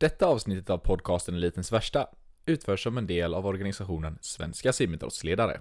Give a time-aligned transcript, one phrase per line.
[0.00, 2.08] Detta avsnittet av podcasten Elitens Värsta
[2.46, 5.60] utförs som en del av organisationen Svenska simidrottsledare.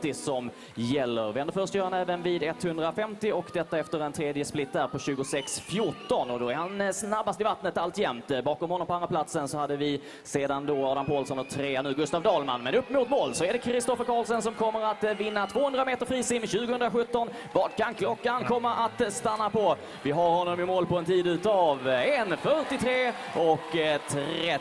[0.00, 1.32] Det som gäller.
[1.32, 4.98] Vänder först gör han även vid 150 och detta efter en tredje split där på
[4.98, 8.30] 26.14 och då är han eh, snabbast i vattnet alltjämt.
[8.30, 11.82] Eh, bakom honom på andra platsen så hade vi sedan då Adam Paulsson och trea
[11.82, 12.62] nu Gustav Dahlman.
[12.62, 15.84] Men upp mot mål så är det Kristoffer Karlsson som kommer att eh, vinna 200
[15.84, 17.28] meter frisim 2017.
[17.52, 19.76] Vad kan klockan komma att stanna på?
[20.02, 23.60] Vi har honom i mål på en tid utav 1.43 och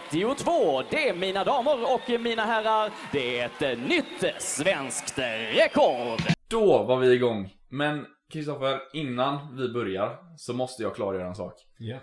[0.09, 0.83] 32.
[0.89, 6.19] Det mina damer och mina herrar, det är ett nytt svenskt rekord!
[6.47, 7.53] Då var vi igång.
[7.69, 11.53] Men Kristoffer, innan vi börjar så måste jag klargöra en sak.
[11.77, 11.97] Ja.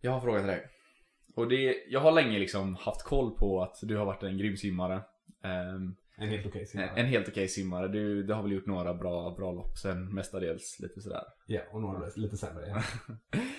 [0.00, 0.66] Jag har frågat dig.
[1.36, 4.56] Och det, jag har länge liksom haft koll på att du har varit en grym
[4.56, 4.94] simmare.
[5.44, 6.90] Ehm, En helt okej simmare.
[6.96, 7.88] en helt okej simmare.
[7.88, 11.22] Du, du har väl gjort några bra, bra lopp sen mestadels lite sådär.
[11.46, 12.66] Ja, och några lite sämre.
[12.68, 12.82] Ja.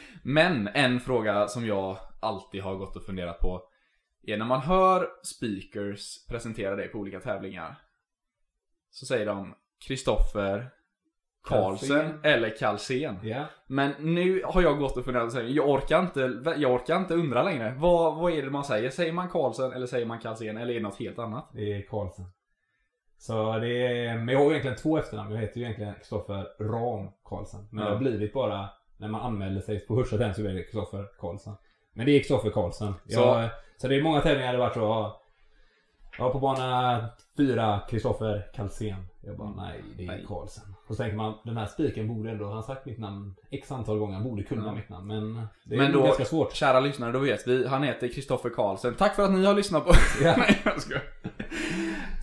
[0.24, 3.62] Men en fråga som jag alltid har gått och funderat på
[4.28, 7.76] är när man hör speakers presentera dig på olika tävlingar.
[8.92, 9.56] Så säger de
[9.88, 10.70] Kristoffer
[11.44, 12.20] Karlsén.
[12.24, 13.20] eller Kalsén.
[13.24, 13.46] ja.
[13.68, 16.20] Men nu har jag gått och funderat och säger, jag orkar inte,
[16.58, 17.74] jag orkar inte undra längre.
[17.78, 18.90] Vad, vad är det man säger?
[18.90, 21.50] Säger man Karlsson eller säger man Kalsén eller är det något helt annat?
[21.54, 22.26] Det är Karlsson.
[23.18, 25.32] Så det är, men jag har ju egentligen två efternamn.
[25.34, 27.68] Jag heter ju egentligen Kristoffer Ram Karlsson.
[27.72, 27.90] Men Ja.
[27.90, 31.56] det har blivit bara, när man anmäler sig på tävlingen så blir det Kristoffer Karlsson.
[31.94, 32.94] Men det är Kristoffer Karlsson.
[33.08, 35.19] Så- Jag, så det är många tävlingar det varit så.
[36.18, 36.30] Ja.
[36.30, 37.06] På bana
[37.38, 39.06] fyra, Kristoffer Kalsén.
[39.22, 40.26] Jag bara, nej, det är Nej.
[40.28, 40.64] Karlsson.
[40.88, 43.72] Och så tänker man, den här spiken borde ändå, han har sagt mitt namn x
[43.72, 44.76] antal gånger, han borde kunna Ja.
[44.76, 45.08] mitt namn.
[45.08, 46.54] Men det är Men då, ganska svårt.
[46.54, 47.68] kära lyssnare, då vet vi.
[47.68, 48.94] Han heter Kristoffer Karlsson.
[48.94, 49.94] Tack för att ni har lyssnat på...
[50.24, 50.36] Ja.
[50.38, 51.04] Nej, jag skojar.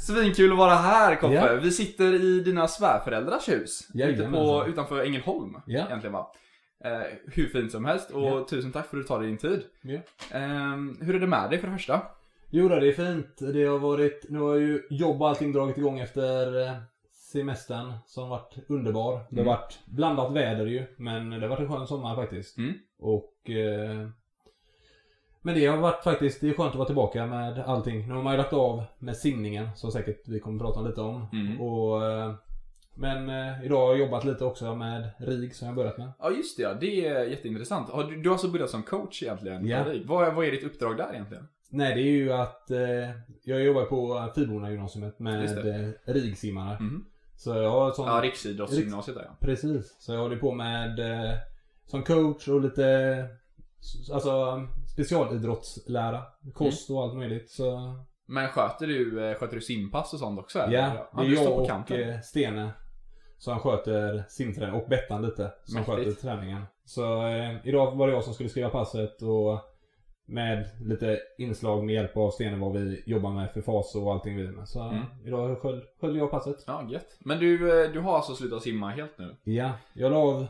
[0.00, 1.34] Svinkul att vara här Koffe.
[1.34, 1.54] Ja.
[1.62, 3.88] Vi sitter i dina svärföräldrars hus.
[3.94, 5.54] Ute på, utanför Ängelholm.
[5.66, 5.86] Ja.
[5.86, 6.32] Egentligen va.
[6.84, 7.00] Eh,
[7.32, 9.62] hur fint som helst och tusen tack för att du tar dig din tid.
[10.30, 12.02] Ehm, hur är det med dig för det första?
[12.58, 13.38] Jo då, det är fint.
[13.52, 16.72] Det har varit, nu har ju jobb och allting dragit igång efter eh,
[17.32, 19.12] semestern som varit underbar.
[19.12, 19.46] Det har Mm.
[19.46, 22.58] varit blandat väder ju, men det har varit en skön sommar faktiskt.
[22.58, 22.72] Mm.
[22.98, 24.08] Och eh,
[25.42, 28.08] Men det har varit faktiskt, det är skönt att vara tillbaka med allting.
[28.08, 31.26] Nu har man ju lagt av med simningen, som säkert vi kommer prata lite om.
[31.32, 31.60] Mm.
[31.60, 32.34] Och, eh,
[32.94, 36.12] men eh, idag har jag jobbat lite också med RIG som jag har börjat med.
[36.18, 36.74] Ja just det, ja.
[36.74, 38.08] det är jätteintressant.
[38.08, 39.66] Du, du har alltså börjat som coach egentligen?
[39.66, 39.84] Ja.
[40.04, 41.48] Vad, vad är ditt uppdrag där egentligen?
[41.70, 43.10] Nej, det är ju att eh,
[43.44, 46.78] jag jobbar på Fiborna gymnasiet Just med eh, RIG-simmare.
[46.80, 47.04] Mhm.
[47.36, 48.08] Så jag har sånt...
[48.08, 49.36] Ja, Riksidrottsgymnasiet där ja.
[49.40, 49.96] Precis.
[49.98, 51.34] Så jag håller på med eh,
[51.86, 53.28] som coach och lite
[54.12, 54.62] alltså
[54.92, 56.22] specialidrottslära.
[56.54, 57.50] Kost och allt möjligt.
[57.50, 57.94] Så
[58.26, 60.58] Men sköter du, eh, sköter du simpass och sånt också?
[60.58, 60.74] eller?
[60.78, 62.08] ja, det är jag på och kanten.
[62.10, 62.70] eh, Stene
[63.38, 65.96] som sköter simträning och Bettan lite som Mäktigt.
[65.96, 66.62] sköter träningen.
[66.84, 69.60] Så eh, idag var det jag som skulle skriva passet och
[70.26, 74.36] med lite inslag med hjälp av Stene vad vi jobbar med för fas och allting
[74.36, 74.68] vi med.
[74.68, 75.02] Så Mm.
[75.24, 76.64] idag höll, höll jag passet.
[76.66, 77.16] Ja, gött.
[77.18, 79.36] Men du, eh, du har alltså slutat simma helt nu?
[79.44, 80.46] Ja, jag la av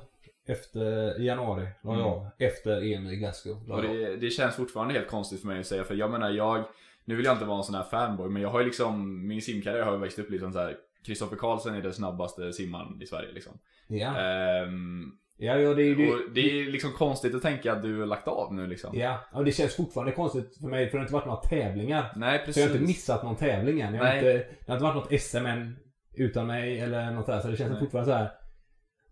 [0.47, 2.07] efter, januari, la jag Mm.
[2.07, 2.27] av.
[2.39, 3.63] Efter EM i Glasgow.
[3.69, 6.31] la Och det, det känns fortfarande helt konstigt för mig att säga, för jag menar
[6.31, 6.65] jag,
[7.05, 9.43] nu vill jag inte vara en sån här fanboy, men jag har ju liksom, min
[9.43, 10.77] simkarriär har ju växt upp liksom så här.
[11.07, 13.53] Kristoffer Karlsson är den snabbaste simmaren i Sverige liksom.
[13.89, 17.99] Ja, Ehm, ja, ja det är och det är liksom konstigt att tänka att du
[18.01, 18.99] har lagt av nu liksom.
[18.99, 22.13] Ja, och det känns fortfarande konstigt för mig för det har inte varit några tävlingar.
[22.17, 22.63] Nej, Så precis.
[22.63, 23.95] jag har inte missat någon tävling än.
[23.95, 25.77] Jag har inte, det har inte varit något SM än
[26.15, 27.41] utan mig eller något där.
[27.41, 27.81] Så det känns Nej.
[27.81, 28.31] fortfarande så här.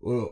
[0.01, 0.31] Och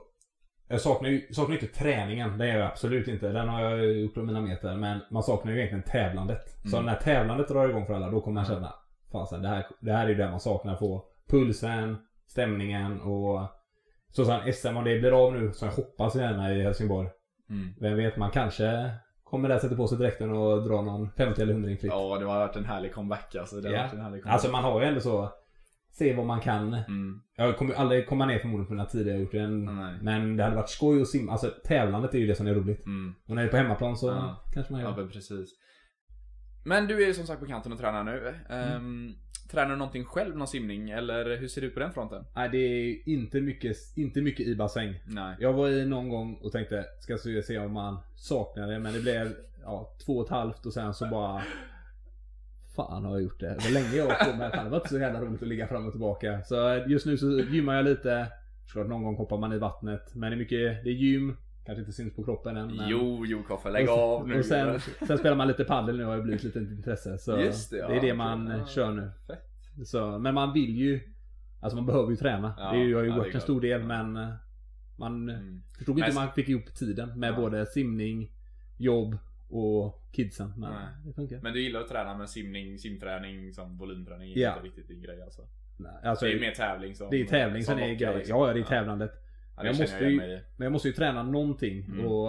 [0.67, 2.37] jag saknar ju saknar inte träningen.
[2.37, 3.29] Det gör jag absolut inte.
[3.29, 4.75] Den har jag gjort på mina meter.
[4.75, 6.41] Men man saknar ju egentligen tävlandet.
[6.71, 6.85] Så Mm.
[6.85, 8.73] när tävlandet drar igång för alla då kommer man känna
[9.11, 10.75] Fasen, det här, det här är ju det man saknar.
[10.75, 13.41] Få pulsen, stämningen och
[14.16, 17.09] så som SM om det blir av nu som jag hoppas gärna i Helsingborg.
[17.50, 17.68] Mm.
[17.79, 18.90] Vem vet, man kanske
[19.24, 21.84] kommer där, sätter på sig dräkten och drar någon 50 eller 100 fritt.
[21.84, 23.56] Ja, det har varit en härlig comeback alltså.
[23.62, 23.81] Det har Ja.
[23.81, 24.34] varit en härlig comeback.
[24.34, 25.29] Alltså man har ju ändå så,
[25.91, 26.73] se vad man kan.
[26.73, 27.22] Mm.
[27.35, 29.34] Jag kommer ju aldrig komma ner förmodligen på den här tiden jag gjort.
[29.34, 29.96] Nej.
[30.02, 31.31] Men det hade varit skoj att simma.
[31.31, 32.85] Alltså tävlandet är ju det som är roligt.
[32.85, 33.16] Mm.
[33.28, 34.44] Och när det är på hemmaplan så Ja.
[34.53, 34.96] kanske man gör.
[34.97, 35.50] Ja, precis.
[36.63, 38.35] Men du är ju som sagt på kanten och tränar nu.
[38.49, 38.70] Mm.
[38.76, 39.16] Ehm,
[39.52, 40.90] tränar du någonting själv, någon simning?
[40.90, 42.26] Eller hur ser det ut på den fronten?
[42.35, 44.99] Nej det är inte mycket, inte mycket i bassäng.
[45.05, 45.35] Nej.
[45.40, 48.79] Jag var i någon gång och tänkte, ska se se om man saknar det.
[48.79, 51.43] Men det blev ja, två och ett halvt och sen så bara
[52.76, 53.49] Fan har jag gjort det?
[53.49, 54.52] Det var länge jag var på med.
[54.52, 56.41] Fan, det var inte så jävla roligt att ligga fram och tillbaka.
[56.43, 58.28] Så just nu så gymmar jag lite.
[58.66, 60.16] Såklart någon gång hoppar man i vattnet.
[60.16, 61.37] Men det är mycket, det är gym.
[61.65, 62.75] Kanske inte syns på kroppen än.
[62.75, 62.89] Men...
[62.89, 64.39] Jo, jo Koffe, lägg och, av nu.
[64.39, 67.17] Och sen, sen spelar man lite paddel nu har det blivit lite intresse.
[67.17, 67.87] Så Just det, ja.
[67.87, 68.65] det är det man Ja.
[68.65, 69.11] kör nu.
[69.27, 69.87] Fett.
[69.87, 70.99] Så, men man vill ju
[71.61, 72.53] Alltså man behöver ju träna.
[72.57, 74.29] Ja, det är ju, har ju ja, det är varit en stor del men eh,
[74.95, 75.63] Man Mm.
[75.77, 78.31] förstod inte hur man fick ihop tiden med både simning,
[78.77, 79.17] jobb
[79.49, 80.53] och kidsen.
[80.57, 80.85] Men Nej.
[81.05, 81.39] det funkar.
[81.41, 84.53] Men du gillar att träna med simning, simträning som volymträning är Ja.
[84.55, 85.41] inte riktigt din grej alltså?
[85.77, 88.17] Nej, alltså, Det är mer tävling som det är tävling som är lockar, grejen.
[88.17, 88.37] liksom.
[88.39, 89.11] Ja, det är tävlandet.
[89.61, 90.44] Det jag måste jag ju- mig.
[90.58, 92.05] Men jag måste ju träna någonting Mm.
[92.05, 92.28] och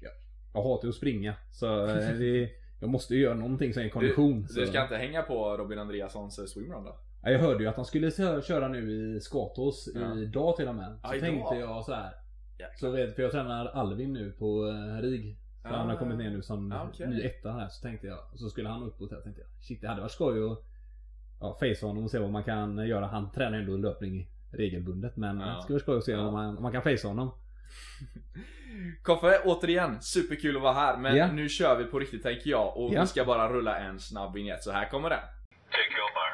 [0.00, 0.10] ja,
[0.54, 1.34] jag hatar ju att springa.
[1.50, 4.42] Så eh, det, jag måste ju göra någonting som är kondition.
[4.42, 4.66] Du så.
[4.66, 6.96] ska inte hänga på Robin Andreassons eh, swimrun då?
[7.22, 10.18] Ja, jag hörde ju att han skulle kö- köra nu i Skatås Ja.
[10.18, 10.98] idag till och med.
[11.04, 11.20] Så idag.
[11.20, 12.12] tänkte jag så här.
[12.58, 12.68] Jäklar.
[12.76, 15.38] Så vet, för jag tränar Alvin nu på eh, RIG.
[15.62, 15.76] Så Ah.
[15.76, 17.06] han har kommit ner nu som Ah, okej.
[17.08, 17.68] ny etta här.
[17.68, 19.22] Så tänkte jag, så skulle han upp och tävla.
[19.24, 20.58] tänkte jag, shit det hade varit skoj att
[21.40, 23.06] ja, face honom och se vad man kan göra.
[23.06, 25.16] Han tränar ändå löpning regelbundet.
[25.16, 25.46] Men Ja.
[25.46, 26.20] det skulle vara skoj att se Ja.
[26.26, 27.34] om, man, om man kan face honom.
[29.02, 30.96] Koffe, återigen, superkul att vara här.
[30.96, 31.32] Men Ja.
[31.32, 32.76] nu kör vi på riktigt tänker jag.
[32.76, 33.00] Och Ja.
[33.00, 34.62] vi ska bara rulla en snabb vignett.
[34.62, 35.18] Så här kommer den.
[35.70, 36.31] Take your mark.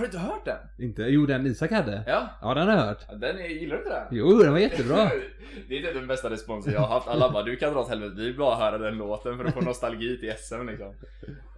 [0.00, 0.58] Har du inte hört den?
[0.88, 1.02] Inte?
[1.02, 2.04] Jo den Isak hade?
[2.06, 2.28] Ja.
[2.42, 3.06] Ja den har jag hört.
[3.20, 4.06] Den är, gillar du inte den?
[4.10, 4.96] Jo den var jättebra.
[5.68, 7.08] Det är inte den bästa responsen jag har haft.
[7.08, 8.14] Alla bara du kan dra åt helvete.
[8.16, 10.94] Vi vill bara höra den låten för att få nostalgi till SM liksom.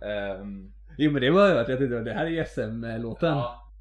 [0.03, 1.69] Ehm, Jo men det var jag hört.
[1.69, 3.29] Jag tänkte det här är ju SM-låten.
[3.37, 3.73] ja.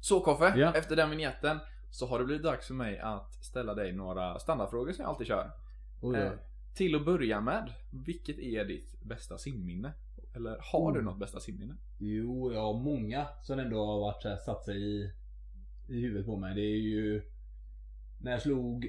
[0.00, 0.72] Så Koffe, Ja.
[0.74, 1.58] efter den vignetten
[1.90, 5.26] så har det blivit dags för mig att ställa dig några standardfrågor som jag alltid
[5.26, 5.50] kör.
[6.02, 6.38] Oj, Eh, oj.
[6.74, 7.72] till att börja med,
[8.06, 9.92] vilket är ditt bästa simminne?
[10.36, 11.04] Eller har du Mm.
[11.12, 11.74] något bästa simminne?
[11.98, 15.10] Jo, jag har många som ändå har varit så här, satt sig i,
[15.88, 16.54] i huvudet på mig.
[16.54, 17.22] Det är ju
[18.20, 18.86] när jag slog,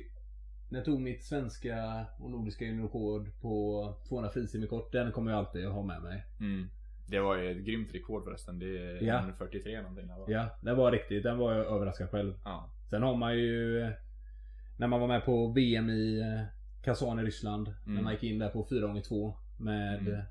[0.70, 4.92] när jag tog mitt svenska och nordiska juniorrekord på 200 frisim kort.
[4.92, 6.26] Den kommer jag alltid ha med mig.
[6.40, 6.68] Mm.
[7.10, 8.60] Det var ju ett grymt rekord förresten.
[8.60, 9.20] Det är Ja.
[9.20, 10.08] 143 någonting.
[10.08, 10.26] Där, va?
[10.28, 12.34] Ja, den var riktigt, den var jag överraskad själv.
[12.44, 12.70] Ja.
[12.90, 13.92] Sen har man ju
[14.78, 16.44] när man var med på VM i eh,
[16.84, 17.68] Kazan i Ryssland.
[17.86, 18.04] När Mm.
[18.04, 20.22] man gick in där på 4x2 med Mm.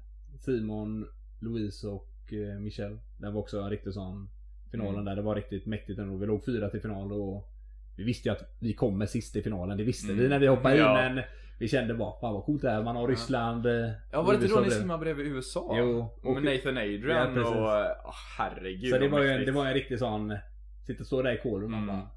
[0.41, 1.07] Simon,
[1.41, 2.99] Louise och eh, Michel.
[3.17, 4.29] Det var också en riktig sån
[4.71, 5.05] finalen Mm.
[5.05, 5.17] där.
[5.17, 6.17] Det var riktigt mäktigt ändå.
[6.17, 7.53] Vi låg fyra till final och
[7.97, 9.79] vi visste ju att vi kommer sist i finalen.
[9.79, 10.23] Det visste Mm.
[10.23, 11.07] vi när vi hoppade Ja.
[11.09, 11.25] in men
[11.59, 12.83] vi kände bara fan vad coolt det är.
[12.83, 13.09] Man har.
[13.09, 13.67] Ryssland.
[13.67, 15.75] eh, Ja var det inte då ni simmade bredvid USA?
[15.79, 18.09] Jo, och- Med Nathan Adrian Ja, och...
[18.09, 20.35] Oh, herregud Så det var, ju en, det var en riktig sån
[20.87, 21.97] Sitta och stå där i kolen och man Mm.
[21.97, 22.09] bara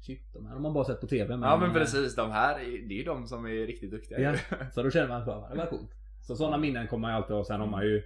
[0.00, 1.34] Shit, de här har man bara sett på TV.
[1.34, 4.34] Ja men precis, de här, är- det är ju de som är riktigt duktiga Ja,
[4.74, 5.90] så då känner man bara, det var coolt.
[6.24, 7.44] Så sådana minnen kommer man alltid ha.
[7.44, 8.02] Sen har man ju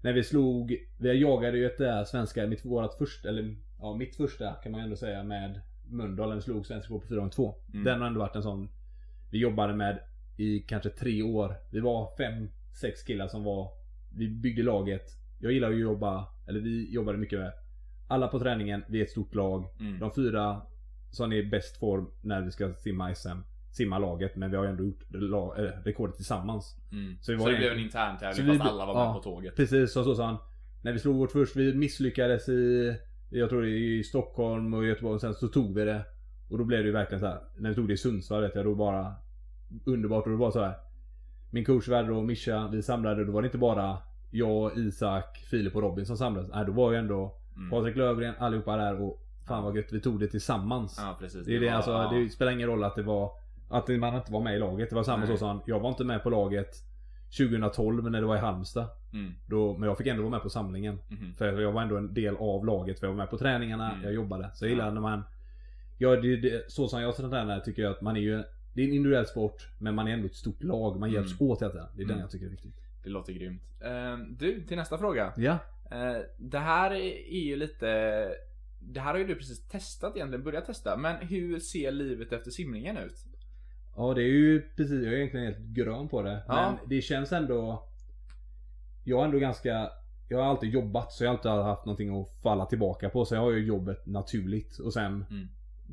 [0.00, 4.16] När vi slog, vi jagade ju ett där svenska, mitt, vårat första, eller ja mitt
[4.16, 7.54] första kan man ju ändå säga med Mölndal när vi slog svensk på 4 2
[7.72, 7.84] Mm.
[7.84, 8.68] Den har ändå varit en sån
[9.30, 10.00] Vi jobbade med
[10.36, 11.54] i kanske tre år.
[11.70, 13.70] Vi var fem, sex killar som var
[14.16, 15.10] Vi byggde laget.
[15.38, 17.52] Jag gillar ju att jobba, eller vi jobbade mycket med
[18.08, 19.66] Alla på träningen, vi är ett stort lag.
[19.80, 19.98] Mm.
[19.98, 20.62] De fyra
[21.10, 23.28] som är i bäst form när vi ska simma SM
[23.76, 25.02] Simma laget men vi har ändå gjort
[25.58, 26.76] eh, rekordet tillsammans.
[26.92, 27.16] Mm.
[27.20, 28.86] Så Så, vi var det en- blev en intern tävling Så vi fast bli- alla
[28.86, 29.14] var med ja.
[29.14, 29.56] på tåget.
[29.56, 30.36] Precis, så, så sa han.
[30.82, 32.94] När vi slog vårt först, vi misslyckades i
[33.30, 36.04] Jag tror det i Stockholm och Göteborg och sen så tog vi det.
[36.50, 37.38] Och då blev det ju verkligen så här.
[37.56, 39.14] När vi tog det i Sundsvall vet jag, då bara
[39.84, 40.74] Underbart och det var så här.
[41.50, 43.98] Min coach Werder och Mischa, vi samlade, då var det inte bara
[44.30, 46.50] jag, Isak, Filip och Robin som samlades.
[46.54, 47.70] Nej, då var ju ändå Mm.
[47.70, 50.96] Patrik Lövgren, allihopa där och Fan vad gött, vi tog det tillsammans.
[51.02, 51.46] Ja precis.
[51.46, 52.10] Det, är det, var- alltså, ja.
[52.14, 53.30] det spelar ingen roll att det var
[53.74, 54.90] Att man inte var med i laget.
[54.90, 55.28] Det var samma Nej.
[55.28, 56.74] så som jag var inte med på laget
[57.38, 58.86] 2012 när det var i Halmstad.
[59.12, 59.32] Mm.
[59.46, 60.98] Då, men jag fick ändå vara med på samlingen.
[61.08, 61.34] Mhm.
[61.34, 63.00] För jag var ändå en del av laget.
[63.00, 64.04] För jag var med på träningarna, Mm.
[64.04, 64.50] jag jobbade.
[64.54, 65.22] Så jag gillar när man
[65.98, 68.42] Ja, det, det, så som jag tränar tycker jag att man är ju
[68.74, 71.00] Det är en individuell sport Men man är ändå ett stort lag.
[71.00, 71.50] Man hjälps Mm.
[71.50, 71.86] åt hela tiden.
[71.96, 72.20] Det är den Mm.
[72.20, 72.74] jag tycker är viktigt.
[73.04, 73.62] Det låter grymt.
[73.80, 75.32] Eh, du, till nästa fråga.
[75.36, 75.58] Ja.
[75.90, 77.86] Eh, det här är ju lite...
[78.80, 80.96] Det här har ju du precis testat egentligen, börjat testa.
[80.96, 83.24] Men hur ser livet efter simningen ut?
[83.96, 86.42] Ja det är ju precis, jag är egentligen helt grön på det.
[86.48, 86.54] Ja.
[86.80, 87.84] Men det känns ändå
[89.04, 89.90] Jag är ändå ganska
[90.28, 93.24] Jag har alltid jobbat så jag har alltid haft någonting att falla tillbaka på.
[93.24, 94.78] Så jag har ju jobbet naturligt.
[94.78, 95.24] Och sen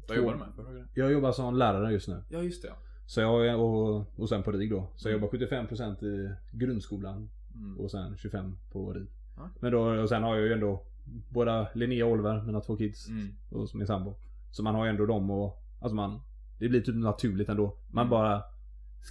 [0.08, 0.88] Vad jobbar du med?
[0.94, 2.24] Jag jobbar som lärare just nu.
[2.30, 2.68] Ja, just det.
[2.68, 2.76] ja.
[3.06, 4.88] Så jag, och, och sen på RIG då.
[4.96, 5.24] Så jag Mm.
[5.26, 7.30] jobbar 75% i grundskolan.
[7.56, 7.80] Mm.
[7.80, 9.08] Och sen 25 på RIG.
[9.38, 9.50] Ja.
[9.60, 10.84] Men då, och sen har jag ju ändå
[11.30, 13.08] Båda Linnea och Oliver, mina två kids.
[13.08, 13.28] Mm.
[13.52, 14.16] Och min sambo.
[14.52, 16.20] Så man har ju ändå dem och Alltså man
[16.62, 17.78] Det blir typ naturligt ändå.
[17.88, 18.10] Man Mm.
[18.10, 18.44] bara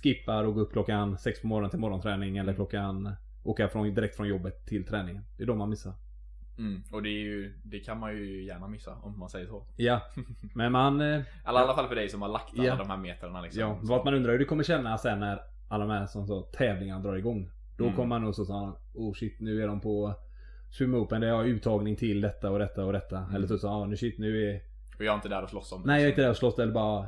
[0.03, 2.37] Skippar och går upp klockan sex på morgonen till morgonträning.
[2.37, 2.55] Eller Mm.
[2.55, 5.23] klockan Åka från, direkt från jobbet till träningen.
[5.37, 5.93] Det är de man missar.
[6.59, 6.83] Mm.
[6.93, 9.67] Och det, ju, det kan man ju gärna missa om man säger så.
[9.77, 10.01] Ja.
[10.55, 11.01] Men man...
[11.01, 11.21] eh, Eller
[11.61, 12.77] i alla fall för dig som har lagt alla Ja.
[12.77, 13.61] de här metrarna liksom.
[13.61, 16.43] Ja, vad man undrar hur det kommer kännas sen när alla de här som så,
[16.43, 17.51] tävlingarna drar igång.
[17.77, 17.97] Då Mm.
[17.97, 20.15] kommer man nog så såhär, oh shit nu är de på
[20.71, 23.19] Swim Open, det har uttagning till detta och detta och detta.
[23.19, 23.35] Mm.
[23.35, 24.61] Eller så såhär, ah, nu shit nu är...
[24.99, 25.87] Och jag är inte där och slåss om det.
[25.87, 27.07] Nej jag är inte där och slåss eller bara...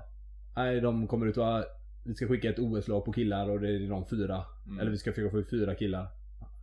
[0.56, 1.64] Nej de kommer ut och ah,
[2.04, 4.44] vi ska skicka ett OS-lag på killar och det är de fyra.
[4.66, 4.80] Mm.
[4.80, 6.06] Eller vi ska försöka få ut fyra killar.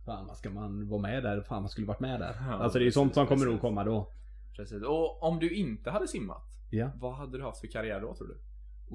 [0.04, 1.40] Fan vad ska man vara med där?
[1.40, 2.34] Fan man skulle varit med där.
[2.40, 3.60] Ja, alltså det är ju sånt som kommer precis.
[3.60, 4.10] komma då.
[4.56, 4.82] Precis.
[4.82, 6.90] Och om du inte hade simmat, Ja.
[6.94, 8.34] vad hade du haft för karriär då tror du?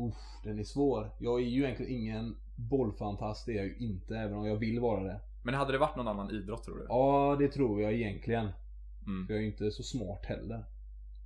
[0.08, 1.12] Uff, den är svår.
[1.20, 4.16] Jag är ju egentligen ingen bollfantast, det är jag ju inte.
[4.18, 5.20] Även om jag vill vara det.
[5.44, 6.86] Men hade det varit någon annan idrott tror du?
[6.90, 8.50] Ja, det tror jag egentligen.
[9.08, 9.28] Mm.
[9.28, 10.66] För jag är ju inte så smart heller.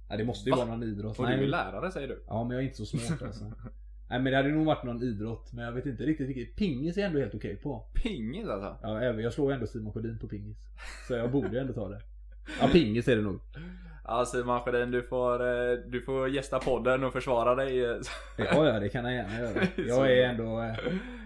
[0.10, 0.58] Nej, det måste ju Va?
[0.58, 1.20] vara någon idrott.
[1.20, 2.24] Och Nej, du är lärare säger du?
[2.28, 3.44] Ja, men jag är inte så smart alltså.
[4.10, 5.54] Nej, men det hade nog varit någon idrott.
[5.54, 6.56] Men jag vet inte riktigt vilket.
[6.56, 7.86] Pingis är jag ändå helt okej på.
[7.94, 8.78] Pingis alltså?
[8.82, 10.58] Ja, jag slår ändå Simon Sjödin på pingis.
[11.08, 12.01] Så jag borde ändå ta det.
[12.62, 13.39] Ja, pingis är det nog.
[14.04, 17.78] Ja Simon Sjödin, du får, eh, du får gästa podden och försvara dig.
[17.78, 17.98] Ja,
[18.38, 19.68] ja, det kan jag gärna göra.
[19.88, 20.75] Jag är ändå, eh,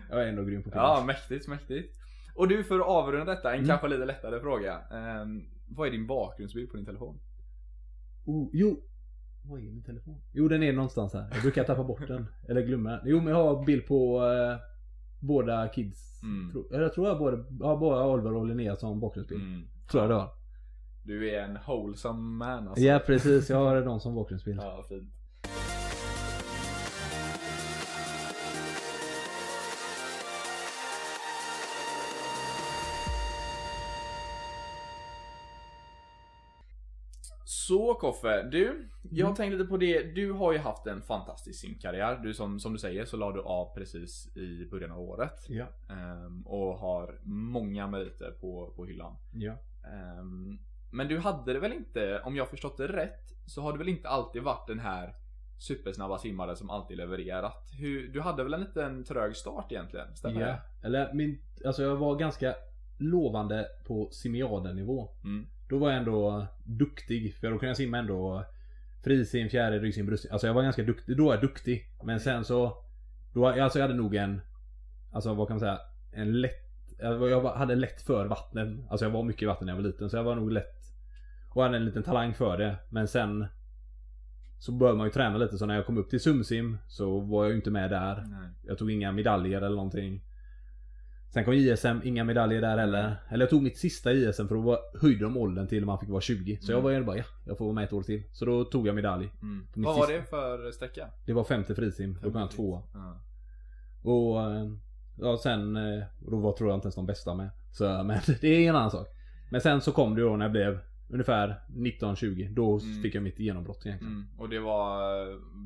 [0.10, 0.76] jag är ändå grym på pingis.
[0.84, 1.96] Ja, mäktigt, mäktigt.
[2.36, 3.68] Och du, för att avrunda detta, en Mm.
[3.68, 4.80] kanske lite lättare fråga.
[4.92, 7.20] Ehm, vad är din bakgrundsbild på din telefon?
[8.26, 8.80] Oh, jo.
[9.46, 10.22] Vad är min telefon?
[10.32, 11.30] Jo den är någonstans här.
[11.34, 12.26] Jag brukar tappa bort den.
[12.48, 13.02] Eller glömma den.
[13.06, 14.58] Jo men jag har bild på eh,
[15.20, 16.24] båda kids.
[16.24, 16.52] Mm.
[16.52, 19.42] Tro, eller jag tror jag både, ja, bara Oliver och Linnea som bakgrundsbild.
[19.42, 19.68] Mm.
[19.92, 20.30] Tror jag det var.
[21.04, 22.84] Du är en wholesome man alltså.
[22.84, 24.60] Ja precis, jag har dem som bakgrundsbild.
[24.62, 25.14] Ja, fint.
[37.74, 38.90] Så Koffe, du.
[39.12, 39.36] Jag Mm.
[39.36, 40.04] tänkte lite på det.
[40.04, 42.16] Du har ju haft en fantastisk simkarriär.
[42.24, 45.46] Du som, som du säger så la du av precis i början av året.
[45.50, 45.66] Ja.
[45.90, 49.16] Ehm, och har många meriter på, på hyllan.
[49.32, 49.54] Ja.
[49.94, 50.58] Ehm,
[50.92, 53.90] men du hade det väl inte, om jag förstått det rätt, så har du väl
[53.90, 55.14] inte alltid varit den här
[55.58, 57.70] supersnabba simmare som alltid levererat.
[57.80, 60.16] Hur, du hade väl en liten trög start egentligen?
[60.16, 60.48] Stämmer ja.
[60.48, 60.88] det?
[60.88, 62.56] Eller min, alltså jag var ganska
[62.98, 65.10] lovande på simiadenivå.
[65.24, 65.48] Mm.
[65.74, 67.36] Då var jag ändå duktig.
[67.36, 68.46] För då kunde jag simma ändå
[69.04, 70.32] frisim, fjäril, ryggsim, bröstsim.
[70.32, 71.18] Alltså jag var ganska duktig.
[71.18, 71.92] Då var jag duktig.
[72.04, 72.78] Men sen så...
[73.34, 74.42] Då, alltså jag hade nog en...
[75.12, 75.80] Alltså vad kan man säga?
[76.12, 76.96] En lätt...
[77.00, 78.68] Jag hade lätt för vattnet.
[78.90, 80.10] Alltså jag var mycket i vatten när jag var liten.
[80.10, 80.78] Så jag var nog lätt...
[81.50, 82.76] Och hade en liten talang för det.
[82.90, 83.46] Men sen...
[84.60, 85.58] Så började man ju träna lite.
[85.58, 88.16] Så när jag kom upp till sumsim så var jag ju inte med där.
[88.16, 88.50] Nej.
[88.64, 90.22] Jag tog inga medaljer eller någonting.
[91.34, 93.16] Sen kom ISM, inga medaljer där heller.
[93.30, 96.22] Eller jag tog mitt sista ISM för då höjde de åldern till man fick vara
[96.22, 96.58] 20.
[96.62, 96.84] Så jag Mm.
[96.84, 98.24] var ju bara ja, jag får vara med ett år till.
[98.32, 99.30] Så då tog jag medalj.
[99.42, 99.68] Mm.
[99.74, 101.08] Vad var sista- det för sträcka?
[101.26, 102.82] Det var 50 frisim, då kom jag tvåa.
[102.94, 103.18] Ja.
[104.12, 104.72] Och eh,
[105.20, 107.50] ja, sen, eh, då var, tror jag inte ens de bästa med.
[107.72, 109.08] Så, men det är en annan sak.
[109.52, 110.80] Men sen så kom det då när jag blev
[111.14, 112.54] ungefär 19-20.
[112.54, 113.02] Då Mm.
[113.02, 114.14] fick jag mitt genombrott egentligen.
[114.14, 114.28] Mm.
[114.38, 115.06] Och det var,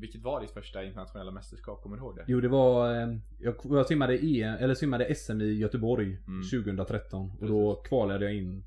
[0.00, 1.82] vilket var ditt första internationella mästerskap?
[1.82, 2.24] Kommer du ihåg det?
[2.26, 6.42] Jo det var, eh, jag, jag simmade, EM, eller simmade SM i Göteborg Mm.
[6.42, 7.32] 2013.
[7.40, 8.64] Och då kvalade jag in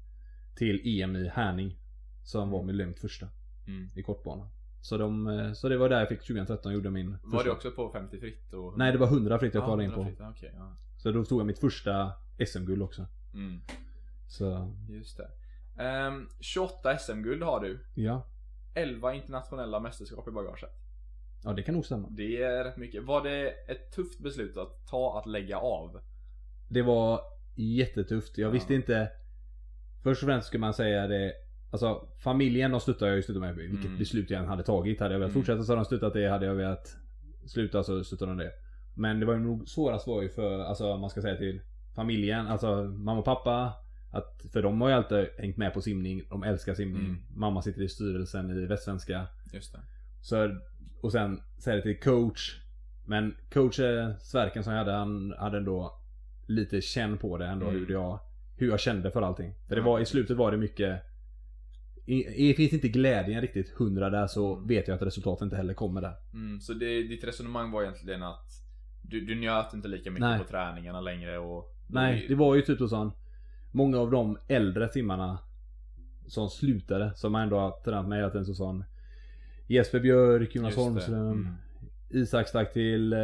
[0.56, 1.78] till EM i Härning.
[2.24, 3.28] Som var min lugnt första
[3.68, 3.90] Mm.
[3.96, 4.50] i kortbana.
[4.82, 7.44] Så, de, eh, så det var där jag fick 2013 gjorde min Var första.
[7.44, 8.54] det också på 50 fritt?
[8.54, 8.78] Och...
[8.78, 10.02] Nej det var 100 fritt jag Ja, kvalade in på.
[10.02, 10.76] 100 fritt, Okej, ja.
[10.98, 12.12] Så då tog jag mitt första
[12.46, 13.06] SM-guld också.
[13.34, 13.60] Mm.
[14.28, 15.28] Så Just det.
[15.82, 17.80] Ehm, 28 SM-guld har du.
[17.94, 18.28] ja.
[18.74, 20.70] 11 internationella mästerskap i bagaget.
[21.44, 22.08] Ja det kan nog stämma.
[22.12, 23.04] Det är rätt mycket.
[23.04, 26.02] Var det ett tufft beslut att ta att lägga av?
[26.70, 27.22] Det var
[27.56, 28.38] jättetufft.
[28.38, 28.52] Jag Ja.
[28.52, 29.12] visste inte.
[30.04, 31.34] Först och främst skulle man säga det.
[31.72, 33.98] Alltså familjen de stöttade jag ju stöttade mig vilket Mm.
[33.98, 35.00] beslut jag än hade tagit.
[35.00, 35.42] Hade jag velat Mm.
[35.44, 36.28] fortsätta så hade de stöttat det.
[36.30, 36.98] Hade jag velat
[37.46, 38.52] sluta så stöttade de det.
[38.94, 41.62] Men det var ju nog svårast var ju för, alltså man ska säga till
[41.96, 42.48] familjen.
[42.48, 43.74] Alltså mamma och pappa.
[44.12, 46.24] Att, för de har ju alltid hängt med på simning.
[46.30, 47.06] De älskar simning.
[47.06, 47.18] Mm.
[47.36, 49.28] Mamma sitter i styrelsen i Västsvenska.
[49.54, 49.80] Just det.
[50.22, 50.58] Så,
[51.02, 52.58] och sen säger det till coach.
[53.06, 56.00] Men coach eh, Sverken som jag hade, han hade ändå
[56.46, 57.80] lite känn på det ändå Mm.
[57.80, 58.20] hur jag,
[58.58, 59.54] hur jag kände för allting.
[59.68, 61.02] För det var, i slutet var det mycket
[62.06, 64.68] i, i, finns inte glädjen riktigt hundra där så Mm.
[64.68, 66.14] vet jag att resultatet inte heller kommer där.
[66.34, 68.48] Mm, så det, ditt resonemang var egentligen att
[69.02, 70.40] du, du njöt inte lika mycket Nej.
[70.40, 71.76] på träningarna längre och...
[71.88, 72.88] Nej, det var ju typ så
[73.72, 75.40] Många av de äldre simmarna
[76.28, 78.84] som slutade, som ändå har tränat med hela tiden så sån
[79.68, 80.76] Jesper Björk, Jonas.
[80.76, 81.48] Holmström, Mm.
[82.10, 83.20] Isak stack till eh,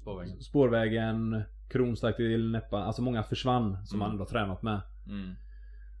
[0.00, 0.40] Spårvägen.
[0.42, 2.82] Spårvägen, Kron stack till Näppan.
[2.82, 3.98] Alltså många försvann som Mm.
[3.98, 4.80] man ändå har tränat med.
[5.06, 5.34] Mm.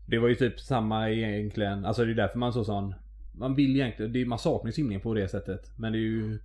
[0.06, 1.84] Det var ju typ samma egentligen.
[1.84, 2.94] Alltså det är därför man så sån.
[3.32, 5.72] Man vill egentligen, det är, man saknar simningen på det sättet.
[5.76, 6.38] Men det är ju...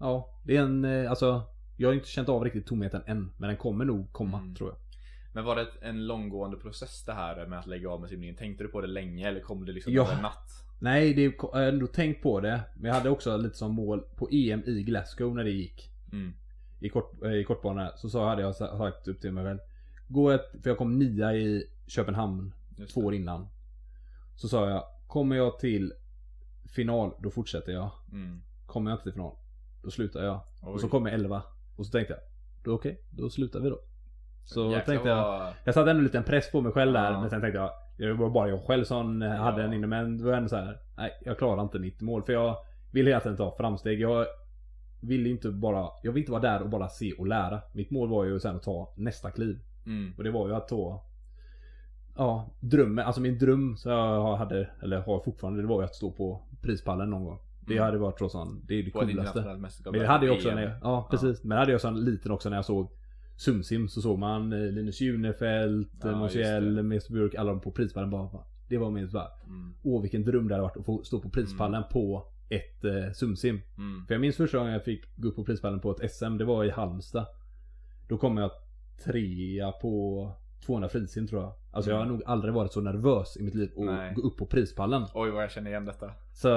[0.00, 1.42] Ja, det är en, eh, alltså.
[1.76, 3.30] Jag har inte känt av riktigt tomheten än.
[3.36, 4.54] Men den kommer nog komma, Mm.
[4.54, 4.76] tror jag.
[5.32, 8.36] Men var det en långgående process det här med att lägga av med simningen?
[8.36, 10.02] Tänkte du på det länge eller kom det liksom Ja.
[10.02, 10.64] över en natt?
[10.78, 12.60] Nej, det, jag har ändå tänkt på det.
[12.76, 15.90] Men jag hade också lite som mål på EM i Glasgow när det gick.
[16.12, 16.32] Mm.
[16.80, 17.92] I, kort, eh, i kortbana.
[17.96, 19.58] Så sa, hade jag sa- sagt upp till mig själv.
[20.08, 22.52] Gå ett, för jag kom nia i Köpenhamn
[22.94, 23.48] två år innan.
[24.36, 25.92] Så sa jag, kommer jag till
[26.64, 27.90] final, då fortsätter jag.
[28.12, 28.40] Mm.
[28.66, 29.36] Kommer jag inte till final,
[29.82, 30.40] då slutar jag.
[30.62, 30.72] Oj.
[30.72, 31.42] Och så kom jag 11.
[31.76, 32.22] Och så tänkte jag,
[32.64, 33.78] då okej, då slutar vi då.
[34.54, 37.12] Så Jäklar tänkte jag, vad- jag satte ändå en liten press på mig själv där.
[37.12, 37.20] Ja.
[37.20, 39.66] Men sen tänkte jag, det var bara jag själv som hade Ja.
[39.66, 39.86] den inne.
[39.86, 42.22] Men det var ändå så här, nej jag klarar inte mitt mål.
[42.22, 42.56] För jag
[42.92, 44.00] vill hela tiden ta framsteg.
[44.00, 44.26] Jag
[45.00, 47.60] vill inte bara, jag vill inte vara där och bara se och lära.
[47.72, 49.58] Mitt mål var ju sen att ta nästa kliv.
[49.86, 50.12] Mm.
[50.18, 51.04] Och det var ju att ta
[52.16, 55.94] Ja, drömmen, alltså min dröm som jag hade, eller har fortfarande, det var ju att
[55.94, 57.38] stå på prispallen någon gång.
[57.60, 57.84] Det Mm.
[57.84, 59.44] hade varit så sån, det är det På coolaste.
[59.84, 61.44] Men det hade jag också när jag, ja precis.
[61.44, 62.90] Men det hade jag som liten också när jag såg
[63.40, 66.78] Sumsim så såg man eh, Linus Junefelt, Ja, ja, Monsiel.
[66.78, 68.28] Mr Burk, alla de på prispallen bara.
[68.32, 69.74] bara, Det var min bara, Mm.
[69.82, 73.60] åh vilken dröm det hade varit att få stå på prispallen på ett eh, Sumsim.
[73.78, 74.06] Mm.
[74.06, 76.44] För jag minns första gången jag fick gå upp på prispallen på ett SM, det
[76.44, 77.26] var i Halmstad.
[78.08, 78.50] Då kom jag
[79.04, 80.32] trea på
[80.66, 81.52] 200 frisim tror jag.
[81.72, 84.14] Alltså jag har nog aldrig varit så nervös i mitt liv att Nej.
[84.14, 85.02] gå upp på prispallen.
[85.14, 86.10] Oj vad jag känner igen detta.
[86.32, 86.48] Så,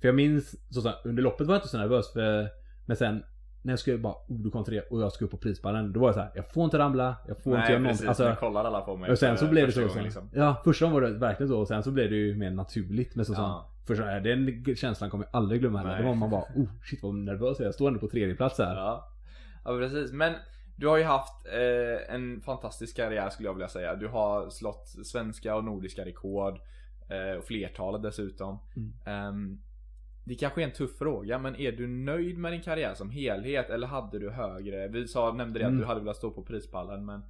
[0.00, 2.48] för jag minns, så, så, under loppet var jag inte så nervös för,
[2.86, 3.22] men sen
[3.66, 5.92] när jag skulle bara, oh du kom tre och jag ska upp på prispallen.
[5.92, 8.02] Då var jag så här, jag får inte ramla, jag får inte Nej göra precis,
[8.02, 8.26] någonting.
[8.26, 9.10] Alltså, kollar alla på mig.
[9.10, 9.86] och sen för så blev det så.
[9.86, 10.30] gången, liksom.
[10.32, 13.14] Ja, första gången var det verkligen så och sen så blev det ju mer naturligt.
[13.14, 13.70] Men så, så, Ja.
[13.86, 15.98] första, den känslan kommer jag aldrig glömma heller.
[15.98, 17.66] Det var man bara, oh shit vad nervös jag.
[17.66, 18.74] Jag står ändå på tredje plats här.
[18.76, 19.08] Ja.
[19.64, 20.34] ja precis, men
[20.76, 23.94] du har ju haft eh, en fantastisk karriär skulle jag vilja säga.
[23.94, 26.58] Du har slått svenska och nordiska rekord.
[27.08, 28.58] Eh, och flertalet dessutom.
[28.76, 28.92] Mm.
[29.06, 29.58] Ehm,
[30.28, 33.70] det kanske är en tuff fråga, men är du nöjd med din karriär som helhet?
[33.70, 34.88] Eller hade du högre?
[34.88, 35.80] Vi sa, nämnde det att Mm.
[35.80, 37.20] du hade velat stå på prispallen, men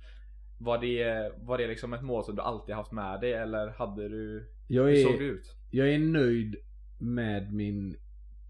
[0.58, 3.32] var det, var det liksom ett mål som du alltid haft med dig?
[3.32, 5.54] Eller hade du, Jag hur såg det är, ut?
[5.70, 6.56] jag är nöjd
[6.98, 7.96] med min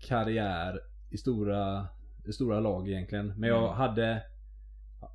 [0.01, 1.87] karriär i stora,
[2.27, 3.35] i stora lag egentligen.
[3.39, 3.77] Men jag Mm.
[3.77, 4.23] hade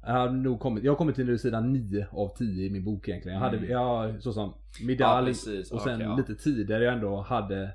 [0.06, 2.84] jag har nog kommit, jag har kommit till nu sidan 9 av 10 i min
[2.84, 3.38] bok egentligen.
[3.38, 3.70] Jag hade, Mm.
[3.72, 5.72] jag, så som Ja, medalj precis.
[5.72, 6.16] och sen ja.
[6.16, 7.70] lite tidigare jag ändå hade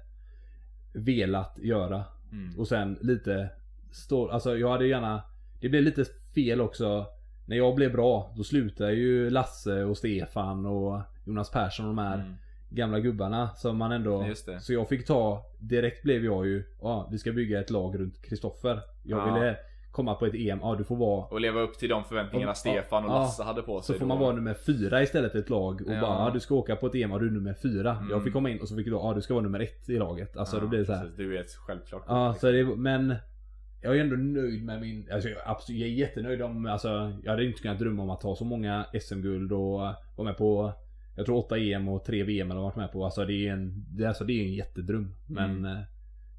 [0.96, 2.04] velat göra.
[2.32, 2.58] Mm.
[2.58, 3.48] Och sen lite
[3.90, 5.22] stå, alltså jag hade gärna
[5.60, 6.04] Det blev lite
[6.34, 7.06] fel också
[7.46, 12.02] När jag blev bra då slutade ju Lasse och Stefan och Jonas Persson och de
[12.02, 12.34] här Mm.
[12.68, 14.22] gamla gubbarna som man ändå.
[14.60, 18.22] Så jag fick ta Direkt blev jag ju Ja vi ska bygga ett lag runt
[18.22, 19.34] Kristoffer Jag Ja.
[19.34, 19.56] ville
[19.96, 22.54] komma på ett EM, ja du får vara Och leva upp till de förväntningarna Ja,
[22.54, 23.18] Stefan och ja.
[23.18, 24.08] Lasse hade på Så sig får då.
[24.08, 26.00] man vara nummer fyra istället i ett lag och Ja.
[26.00, 27.90] bara ja, du ska åka på ett EM och du är nummer fyra.
[27.96, 28.10] Mm.
[28.10, 29.88] Jag fick komma in och så fick du då ja du ska vara nummer ett
[29.88, 30.36] i laget.
[30.36, 31.00] Alltså Ja, då blir det så här.
[31.00, 31.16] precis.
[31.16, 33.14] Du är ett självklart Ja, så det, men
[33.82, 37.12] jag är ändå nöjd med min, alltså jag, är absolut, jag är jättenöjd om, alltså
[37.24, 40.72] jag hade inte kunnat drömma om att ta så många SM-guld och vara med på
[41.16, 43.04] Jag tror 8 EM och 3 VM eller varit med på.
[43.04, 45.14] Alltså det är en, det, alltså, det är en jättedröm.
[45.26, 45.64] Men Mm.
[45.76, 45.78] eh,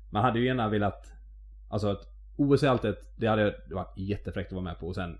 [0.09, 1.13] man hade ju gärna velat
[1.69, 1.99] Alltså
[2.37, 5.19] OS i alltid, det hade varit jättefräckt att vara med på och sen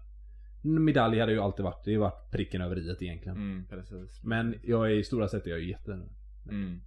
[0.62, 3.38] Medalj hade ju alltid varit, det har varit pricken över i egentligen.
[3.38, 3.65] Mm.
[4.21, 6.10] Men jag är i stora sätt är jag jättenöjd.
[6.49, 6.80] Mm.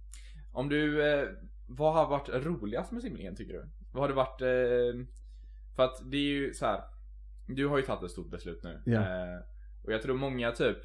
[0.51, 1.27] Om du, eh,
[1.67, 3.69] vad har varit roligast med simningen tycker du?
[3.91, 5.05] Vad har det varit, eh,
[5.75, 6.81] för att det är ju så här.
[7.47, 8.81] Du har ju tagit ett stort beslut nu.
[8.85, 8.99] Ja.
[9.01, 9.39] Eh,
[9.83, 10.77] och jag tror många typ,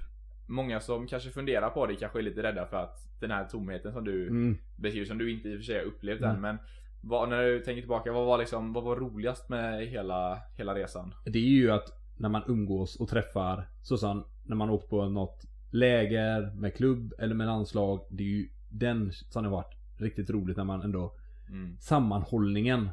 [0.46, 3.92] många som kanske funderar på det kanske är lite rädda för att den här tomheten
[3.92, 4.58] som du Mm.
[4.76, 6.30] beskriver, som du inte i och för sig har upplevt Nej.
[6.30, 6.40] än.
[6.40, 6.58] Men
[7.08, 11.14] vad, när du tänker tillbaka, vad var liksom, vad var roligast med hela, hela resan?
[11.24, 15.44] Det är ju att när man umgås och träffar som när man åkt på något
[15.70, 18.00] läger med klubb eller med landslag.
[18.10, 21.12] Det är ju den som har varit riktigt roligt när man ändå
[21.48, 21.76] Mm.
[21.80, 22.90] Sammanhållningen.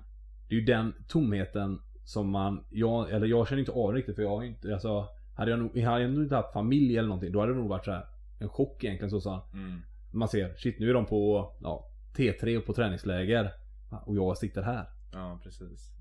[0.49, 4.23] Det är ju den tomheten som man, jag, eller jag känner inte av riktigt för
[4.23, 7.31] jag har inte, alltså Hade jag nog, hade jag nog inte haft familj eller någonting
[7.31, 8.05] då hade det nog varit så här
[8.39, 9.81] en chock egentligen sa Mm.
[10.11, 13.51] Man ser, shit nu är de på ja, T3 och på träningsläger.
[13.99, 14.89] Och jag sitter här.
[15.11, 15.91] Ja, precis.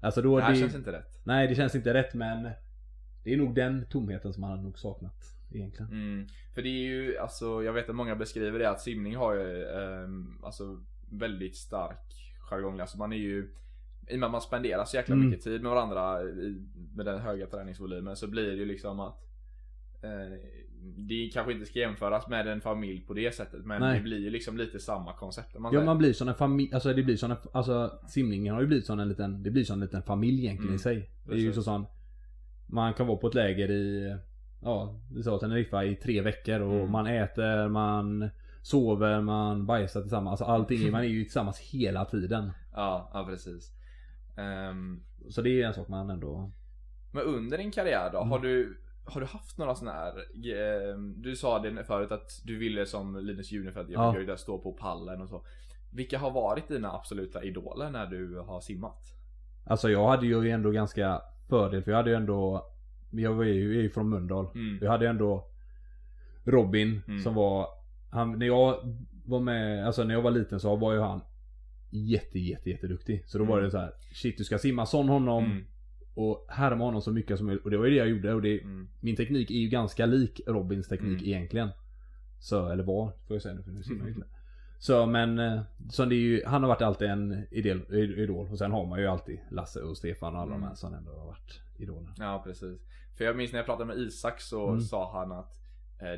[0.00, 1.20] Alltså då Det här det, känns inte rätt.
[1.24, 2.50] Nej det känns inte rätt men
[3.24, 5.92] Det är nog den tomheten som man hade nog saknat egentligen.
[5.92, 6.26] Mm.
[6.54, 9.64] För det är ju, alltså jag vet att många beskriver det att simning har ju,
[9.68, 10.80] ehm, alltså
[11.10, 12.80] väldigt stark jargong.
[12.80, 13.54] Alltså man är ju,
[14.08, 15.28] i och med att man spenderar så jäkla Mm.
[15.28, 19.24] mycket tid med varandra i, med den höga träningsvolymen så blir det ju liksom att
[20.02, 20.38] eh,
[20.96, 23.96] det kanske inte ska jämföras med en familj på det sättet men Nej.
[23.96, 25.86] det blir ju liksom lite samma koncept man Ja säger.
[25.86, 28.86] man blir som en familj, alltså det blir som en, alltså simningen har ju blivit
[28.86, 31.10] som en liten, det blir som en liten familj egentligen Mm, i sig.
[31.26, 31.64] Det är ju så precis.
[31.64, 31.86] sån
[32.66, 34.16] Man kan vara på ett läger i,
[34.62, 36.90] ja vi sa Teneriffa i tre veckor och Mm.
[36.90, 38.30] man äter, man
[38.62, 40.30] sover, man bajsar tillsammans.
[40.40, 42.50] Alltså allting, man är ju tillsammans hela tiden.
[42.74, 43.72] Ja, ja precis.
[44.36, 46.50] Ehm, Så det är en sak man ändå
[47.12, 48.30] Men under din karriär då, Mm.
[48.30, 52.58] har du har du haft några sådana här, eh, du sa det förut att du
[52.58, 54.14] ville som Linus Junefelt Ja.
[54.18, 54.24] ja.
[54.26, 55.44] där stå på pallen och så.
[55.92, 59.02] Vilka har varit dina absoluta idoler när du har simmat?
[59.66, 62.66] Alltså jag hade ju ändå ganska fördel för jag hade ju ändå
[63.10, 64.48] Jag var ju, jag är ju från Mölndal.
[64.54, 64.78] Mm.
[64.82, 65.44] Jag hade ju ändå
[66.44, 67.20] Robin Mm.
[67.20, 67.66] som var
[68.10, 71.20] han, När jag var med, alltså när jag var liten så var ju han
[71.90, 73.24] Jätte jätte jätteduktig.
[73.26, 73.64] Så då var Mm.
[73.64, 75.64] det så här: Shit du ska simma som honom Mm.
[76.18, 77.64] Och härma honom så mycket som möjligt.
[77.64, 78.88] Och det var ju det jag gjorde och det, Mm.
[79.00, 81.24] min teknik är ju ganska lik Robins teknik Mm.
[81.24, 81.68] egentligen.
[82.40, 84.22] Så, eller var, får jag säga nu för nu simmar Mm.
[84.78, 88.48] Så men, eh, så det är ju, han har varit alltid en idol, idol.
[88.50, 90.60] Och sen har man ju alltid Lasse och Stefan och alla Mm.
[90.60, 92.12] de här som ändå har varit idoler.
[92.18, 92.80] Ja precis.
[93.18, 94.80] För jag minns när jag pratade med Isak så Mm.
[94.80, 95.54] sa han att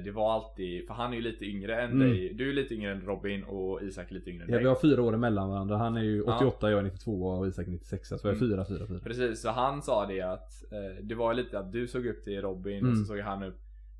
[0.05, 2.09] det var alltid, för han är ju lite yngre än Mm.
[2.09, 2.35] dig.
[2.35, 4.62] Du är lite yngre än Robin och Isak är lite yngre än Ja, dig.
[4.62, 5.77] vi har fyra år emellan varandra.
[5.77, 6.37] Han är ju Ja.
[6.37, 8.09] 88, jag är 92 och Isak är 96.
[8.09, 8.49] Så vi är Mm.
[8.51, 8.99] fyra, fyra, fyra.
[9.05, 12.40] Precis, så han sa det att eh, det var lite att du såg upp till
[12.43, 12.97] Robin och Mm.
[12.97, 13.59] så såg han upp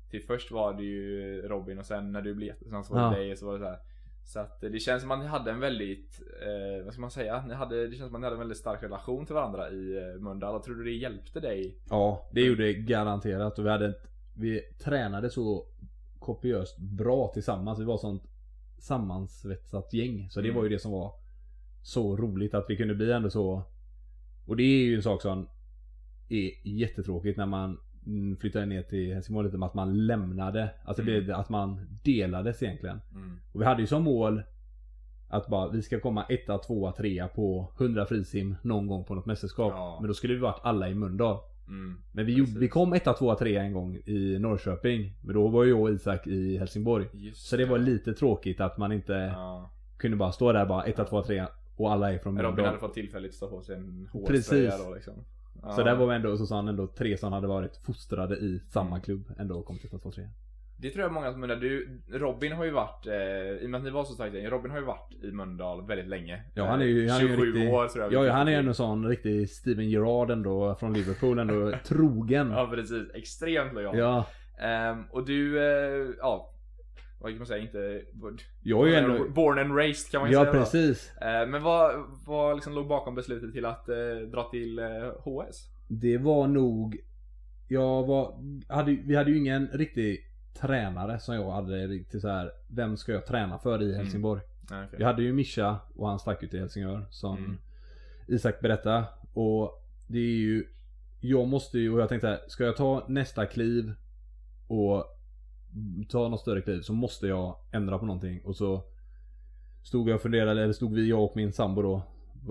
[0.09, 3.15] till först var det ju Robin och sen när du blev jättesnabb så var det
[3.17, 3.21] Ja.
[3.23, 3.77] dig och så var det så här.
[4.25, 7.11] Så att eh, det känns som att ni hade en väldigt, eh, vad ska man
[7.11, 7.45] säga?
[7.47, 9.97] Ni hade, det känns som att ni hade en väldigt stark relation till varandra i
[9.97, 10.55] eh, Mölndal.
[10.55, 11.77] Och tror du det hjälpte dig?
[11.89, 13.59] Ja, det gjorde det garanterat.
[13.59, 14.10] Och vi hade ett,
[14.41, 15.65] vi tränade så
[16.19, 17.79] kopiöst bra tillsammans.
[17.79, 18.23] Vi var sånt
[18.79, 20.29] sammansvetsat gäng.
[20.29, 20.55] Så det Mm.
[20.57, 21.13] var ju det som var
[21.81, 23.63] så roligt att vi kunde bli ändå så.
[24.45, 25.47] Och det är ju en sak som
[26.29, 30.69] är jättetråkigt när man mm, flyttade ner till Helsingborg lite med att man lämnade.
[30.85, 31.23] Alltså det Mm.
[31.25, 33.01] blev att man delades egentligen.
[33.15, 33.37] Mm.
[33.53, 34.41] Och vi hade ju som mål
[35.29, 39.25] att bara vi ska komma etta, tvåa, trea på 100 frisim någon gång på något
[39.25, 39.73] mästerskap.
[39.75, 39.97] Ja.
[40.01, 41.37] Men då skulle vi varit alla i Mölndal.
[41.71, 41.97] Mm.
[42.11, 42.55] Men vi, Precis.
[42.57, 45.13] vi kom etta, tvåa, trea en gång i Norrköping.
[45.21, 47.07] Men då var ju jag och Isak i Helsingborg.
[47.13, 49.71] Just Så det var lite tråkigt att man inte Ja.
[49.97, 52.65] kunde bara stå där bara etta, tvåa, trea och alla är från Men Robin Mölndal.
[52.65, 54.73] hade fått tillfälligt stå på sig en Precis.
[54.85, 55.13] då liksom.
[55.61, 55.71] Ja.
[55.71, 58.61] Så där var vi ändå, så sa han ändå tre som hade varit fostrade i
[58.69, 59.01] samma Mm.
[59.01, 60.29] klubb ändå kommit etta, tvåa, trea.
[60.81, 61.57] Det tror jag många som undrar.
[61.57, 64.47] Du, Robin har ju varit, eh, i och med att ni var så starkt gäng,
[64.47, 66.43] Robin har ju varit i Mölndal väldigt länge.
[66.53, 68.13] Ja han är ju, Eh, han är ju 27 en riktig, år tror jag.
[68.13, 71.71] Ja, ja han är ju en sån riktig Steven Gerrard ändå från Liverpool ändå.
[71.83, 72.51] trogen.
[72.51, 73.97] Ja precis, extremt lojal.
[73.97, 74.25] Ja.
[74.61, 76.47] Ehm, och du, eh, ja.
[77.19, 77.61] Vad kan man säga?
[77.61, 78.01] Inte...
[78.63, 79.29] Jag är ju ändå...
[79.29, 80.53] Born and raised kan man ju Ja säga.
[80.53, 80.59] va?
[80.59, 81.17] precis.
[81.17, 81.91] Eh, men vad,
[82.27, 83.95] vad liksom låg bakom beslutet till att eh,
[84.31, 84.85] dra till eh,
[85.25, 85.57] HS?
[85.87, 86.97] Det var nog...
[87.67, 88.33] Jag var...
[88.69, 90.19] Hade, vi hade ju ingen riktig
[90.53, 92.51] tränare som jag hade riktigt så här.
[92.67, 94.41] Vem ska jag träna för i Helsingborg?
[94.71, 94.99] Nej, okej.
[94.99, 97.57] Jag hade ju Mischa och han stack ju till Helsingör som Mm.
[98.27, 99.05] Isak berättade.
[99.33, 100.65] Och det är ju...
[101.19, 103.93] Jag måste ju, och jag tänkte här, ska jag ta nästa kliv
[104.67, 105.05] och
[106.09, 108.41] ta något större kliv så måste jag ändra på någonting.
[108.45, 108.83] Och så
[109.83, 112.01] stod jag och funderade, eller stod vi, jag och min sambo då.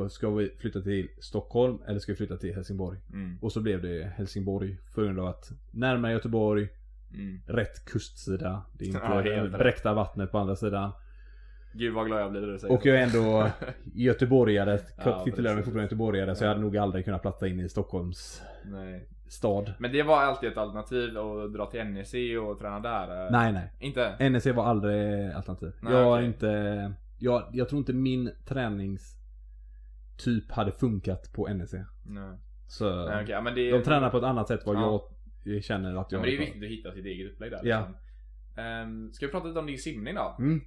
[0.08, 2.98] Ska vi flytta till Stockholm eller ska vi flytta till Helsingborg?
[3.12, 6.68] Mm, Och så blev det Helsingborg för grund av att närmare Göteborg,
[7.14, 7.40] mm.
[7.46, 8.62] rätt kustsida.
[8.72, 10.92] Det är inte Ja, bräckta vattnet på andra sidan.
[11.72, 13.50] Gud vad glad jag blir när du säger Och jag är ändå
[13.94, 16.52] göteborgare, Ja, tillhör mig fortfarande göteborgare så jag Ja.
[16.52, 19.08] hade nog aldrig kunnat platsa in i Stockholms Nej.
[19.28, 19.72] stad.
[19.78, 23.30] Men det var alltid ett alternativ att dra till NEC och träna där?
[23.30, 23.72] Nej nej.
[23.78, 24.28] Inte?
[24.30, 25.72] NEC var aldrig alternativ.
[25.82, 26.26] Nej, jag okej.
[26.26, 26.92] inte...
[27.18, 31.74] Jag, jag tror inte min träningstyp hade funkat på NEC.
[32.02, 32.38] Nej.
[32.68, 35.08] Så Nej, okej, ja, men det de tränar på ett annat sätt vad Ja.
[35.42, 37.60] Jag känner att Ja, jag men det är viktigt att hitta sitt eget upplägg där.
[37.64, 37.88] Ja.
[38.56, 40.36] Ehm, ska vi prata lite om din simning då?
[40.38, 40.60] Mm.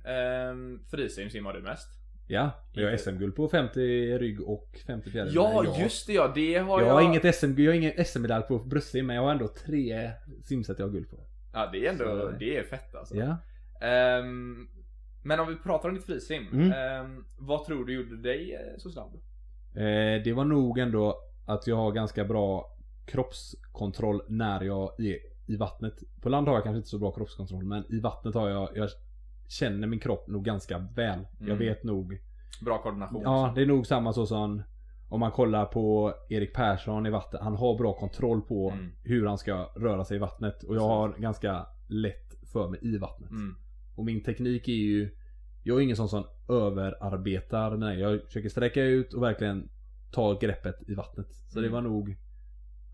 [0.51, 1.89] Um, frisim simmar du mest?
[2.27, 3.79] Ja, jag har SM-guld på 50
[4.17, 5.31] rygg och 50 fjäril.
[5.35, 6.93] Ja, jag, just det ja, det har Jag jag.
[6.93, 10.11] har inget SM, jag har ingen SM-medalj på bröstsim men jag har ändå tre
[10.43, 11.17] simset jag har guld på.
[11.53, 13.15] Ja, det är ändå, Så- det är fett alltså.
[13.15, 13.37] Ja.
[13.87, 14.67] Ehm,
[15.23, 16.47] men om vi pratar om ditt frisim.
[16.53, 16.71] Mm.
[16.71, 19.13] ehm, vad tror du gjorde dig eh, så snabb?
[19.75, 22.72] Eh, det var nog ändå att jag har ganska bra
[23.05, 25.93] kroppskontroll när jag är i vattnet.
[26.21, 28.89] På land har jag kanske inte så bra kroppskontroll men i vattnet har jag, jag
[29.47, 31.19] känner min kropp nog ganska väl.
[31.39, 31.57] Jag Mm.
[31.59, 32.19] vet nog.
[32.61, 33.21] Bra koordination.
[33.23, 34.63] Ja, det är nog samma så som
[35.09, 37.41] om man kollar på Erik Persson i vattnet.
[37.41, 38.91] Han har bra kontroll på Mm.
[39.03, 40.63] hur han ska röra sig i vattnet.
[40.63, 43.29] Och jag har ganska lätt för mig i vattnet.
[43.31, 43.55] Mm.
[43.95, 45.17] Och min teknik är ju
[45.65, 49.69] Jag är ingen sån som överarbetar nej, Jag försöker sträcka ut och verkligen
[50.11, 51.27] ta greppet i vattnet.
[51.47, 51.69] Så Mm.
[51.69, 52.15] det var nog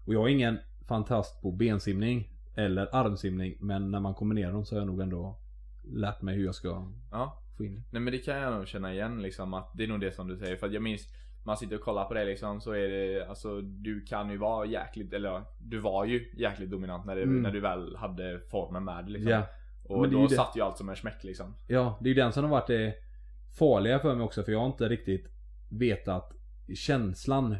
[0.09, 4.75] Och jag är ingen fantast på bensimning Eller armsimning Men när man kombinerar dem så
[4.75, 5.39] har jag nog ändå
[5.83, 7.41] Lärt mig hur jag ska Ja.
[7.57, 7.81] få in det.
[7.91, 10.27] Nej men det kan jag nog känna igen liksom att det är nog det som
[10.27, 11.07] du säger för att jag minns
[11.43, 14.65] man sitter och kollar på det liksom så är det alltså du kan ju vara
[14.65, 17.41] jäkligt eller du var ju jäkligt dominant när, det, Mm.
[17.41, 19.31] när du väl hade formen med liksom.
[19.31, 19.45] Ja,
[19.83, 21.55] Och men då ju satt ju allt som en smäck liksom.
[21.67, 22.93] ja det är ju den som har varit det
[23.59, 25.27] farliga för mig också för jag har inte riktigt
[25.69, 26.33] vetat
[26.75, 27.55] känslan.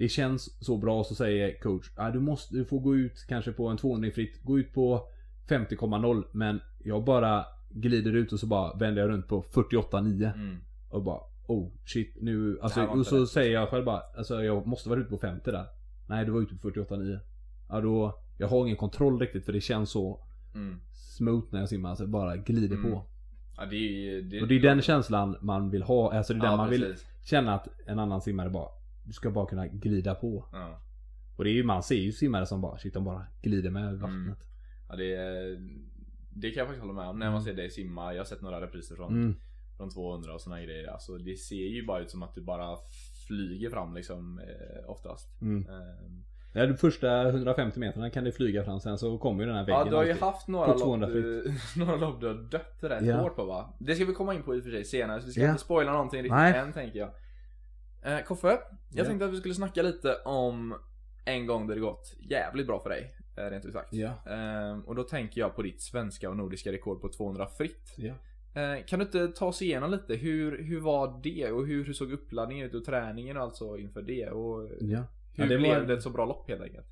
[0.00, 3.52] Det känns så bra så säger coach, ah, du måste, du får gå ut kanske
[3.52, 5.02] på en 200 fritt, gå ut på
[5.48, 10.56] 50,0 men jag bara glider ut och så bara vänder jag runt på 48,9 Mm.
[10.90, 13.28] och bara oh shit nu, alltså och så rätt.
[13.28, 15.66] säger jag själv bara, alltså jag måste vara ute på 50 där.
[16.08, 17.18] Nej du var ute på 48,9.
[17.68, 20.20] Ja då, jag har ingen kontroll riktigt för det känns så
[20.54, 20.80] Mm.
[20.92, 22.90] smooth när jag simmar, så det bara glider Mm.
[22.92, 23.04] på.
[23.56, 24.22] Ja, det är.
[24.22, 26.70] Det, Och det är den känslan man vill ha, alltså det är den ja, man
[26.70, 27.06] vill precis.
[27.24, 28.68] känna att en annan simmare bara
[29.10, 30.46] Du ska bara kunna glida på.
[30.52, 30.80] Ja.
[31.36, 33.84] Och det är ju, man ser ju simmare som bara, shit de bara glider med
[33.84, 34.18] över vattnet.
[34.26, 34.36] Mm.
[34.88, 35.58] ja, det.
[36.32, 38.12] Det kan jag faktiskt hålla med om när man ser dig simma.
[38.14, 39.34] Jag har sett några repriser från, Mm.
[39.76, 40.86] från 200 och såna grejer.
[40.92, 42.76] Alltså det ser ju bara ut som att du bara
[43.28, 45.40] flyger fram liksom eh, oftast.
[45.42, 45.68] Mm.
[45.68, 49.56] Ehm, Ja, de första 150 meterna kan det flyga fram, sen så kommer ju den
[49.56, 50.22] här väggen Ja du har ju alltid.
[50.24, 53.16] haft några lopp, 200 du, några lopp du har dött rätt Ja.
[53.20, 53.74] hårt på va?
[53.80, 55.50] Det ska vi komma in på i och för sig senare så vi ska Ja.
[55.50, 56.58] inte spoila någonting riktigt Nej.
[56.58, 57.10] än tänker jag.
[58.02, 58.60] Eh, Koffe, jag
[58.90, 59.04] Ja.
[59.04, 60.74] tänkte att vi skulle snacka lite om
[61.24, 63.14] en gång där det gått jävligt bra för dig.
[63.36, 63.92] eh, Rent ut sagt.
[63.92, 64.12] Ja.
[64.26, 67.94] Ehm, och då tänker jag på ditt svenska och nordiska rekord på 200 fritt.
[67.96, 68.14] Ja.
[68.60, 70.14] Eh, kan du inte ta oss igenom lite?
[70.14, 71.50] Hur, hur var det?
[71.52, 74.30] Och hur, hur såg uppladdningen ut och träningen alltså inför det?
[74.30, 76.86] Och hur Ja, det blev var- det ett så bra lopp helt enkelt?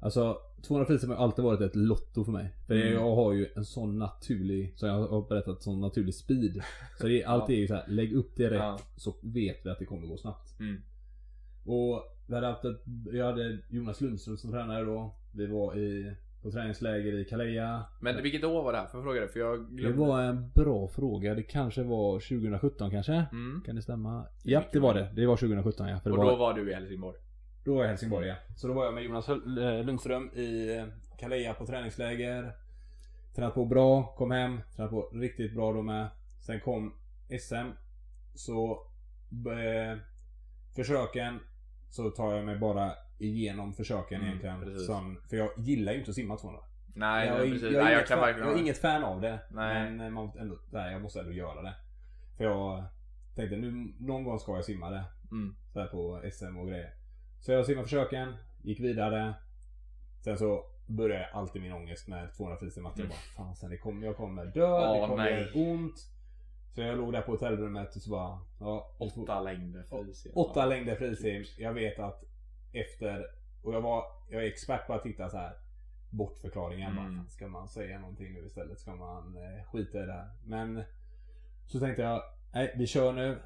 [0.00, 2.54] Alltså 200 frisim har alltid varit ett lotto för mig.
[2.66, 2.92] För Mm.
[2.92, 6.62] jag har ju en sån naturlig, som jag har berättat, sån naturlig speed.
[7.00, 8.78] Så det allt är ju så här, lägg upp det rätt Ja.
[8.96, 10.60] så vet vi att det kommer gå snabbt.
[10.60, 10.76] Mm.
[11.66, 12.82] Och vi hade haft ett,
[13.12, 15.14] jag hade Jonas Lundström som tränare då.
[15.34, 17.82] Vi var i, på träningsläger i Calais.
[18.00, 18.88] Men vilket år var det här?
[18.92, 19.28] Jag fråga det?
[19.28, 19.98] För jag Det glömde.
[19.98, 21.34] var en bra fråga.
[21.34, 23.12] Det kanske var 2017 kanske?
[23.32, 23.62] Mm.
[23.66, 24.26] Kan det stämma?
[24.42, 25.08] Ja, det var det.
[25.16, 25.98] Det var 2017 ja.
[26.00, 27.18] För det Och var, då var du i Helsingborg?
[27.66, 28.34] Då var jag i Helsingborg ja.
[28.56, 30.84] Så då var jag med Jonas eh, Lundström i eh,
[31.18, 32.52] Calais på träningsläger.
[33.34, 36.08] Tränat på bra, kom hem, tränat på riktigt bra då med.
[36.40, 36.94] Sen kom
[37.40, 37.70] SM.
[38.34, 38.82] Så
[39.32, 39.98] eh,
[40.76, 41.40] försöken
[41.90, 44.60] så tar jag mig bara igenom försöken Mm, egentligen.
[44.60, 44.86] precis.
[44.86, 46.60] Som, för jag gillar ju inte att simma 200.
[46.94, 47.62] Nej, jag, precis.
[47.62, 48.48] jag, är nej, jag kan fan, verkligen...
[48.48, 49.38] jag är inget fan av det.
[49.50, 49.90] Nej.
[49.90, 51.74] Men man, ändå, jag måste ändå göra det.
[52.36, 52.84] För jag
[53.34, 55.04] tänkte nu någon gång ska jag simma det.
[55.30, 55.56] Mm.
[55.72, 57.05] Så här på SM och grejer.
[57.40, 59.34] Så jag simmade försöken, gick vidare.
[60.24, 62.86] Sen så började alltid min ångest med 200 frisim.
[62.86, 65.32] Att jag bara, fan sen det kommer, jag kommer dö, Åh, det kommer nej.
[65.32, 65.96] göra ont.
[66.74, 68.94] Så jag låg där på hotellrummet och så bara, ja.
[68.98, 70.32] Åtta längder frisim.
[70.34, 71.44] Åtta längder frisim.
[71.58, 72.24] Jag vet att
[72.72, 73.26] efter,
[73.62, 75.52] och jag var, jag är expert på att hitta så här
[76.10, 76.90] bortförklaringar.
[76.90, 77.16] Mm.
[77.16, 78.78] Bara, ska man säga någonting nu istället?
[78.80, 80.30] Ska man eh, skita i det här?
[80.44, 80.82] Men
[81.66, 82.22] så tänkte jag,
[82.52, 83.38] nej vi kör nu.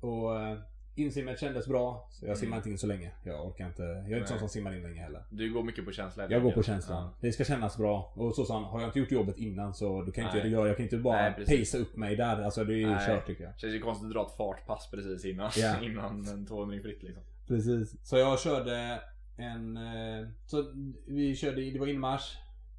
[0.00, 0.58] Och eh,
[0.94, 2.08] insimmet kändes bra.
[2.10, 2.36] Så jag Mm.
[2.40, 3.10] simmar inte in så länge.
[3.24, 5.22] Jag orkar inte, jag är inte sån som simmar in länge heller.
[5.30, 7.02] Du går mycket på känsla helt Jag går på känslan.
[7.02, 7.14] Ja.
[7.20, 8.12] Det ska kännas bra.
[8.16, 10.50] Och så sa han, har jag inte gjort jobbet innan så då kan inte Nej.
[10.50, 12.42] göra, jag kan inte bara pacea upp mig där.
[12.42, 13.06] Alltså det är ju Nej.
[13.06, 13.58] kört tycker jag.
[13.58, 15.80] Känns ju konstigt att dra ett fartpass precis innan, Ja.
[15.82, 17.22] innan en 200 fritt liksom.
[17.48, 18.06] Precis.
[18.08, 19.00] Så jag körde
[19.36, 19.76] en...
[19.76, 20.64] eh, Så
[21.06, 22.36] vi körde, det var inmarsch.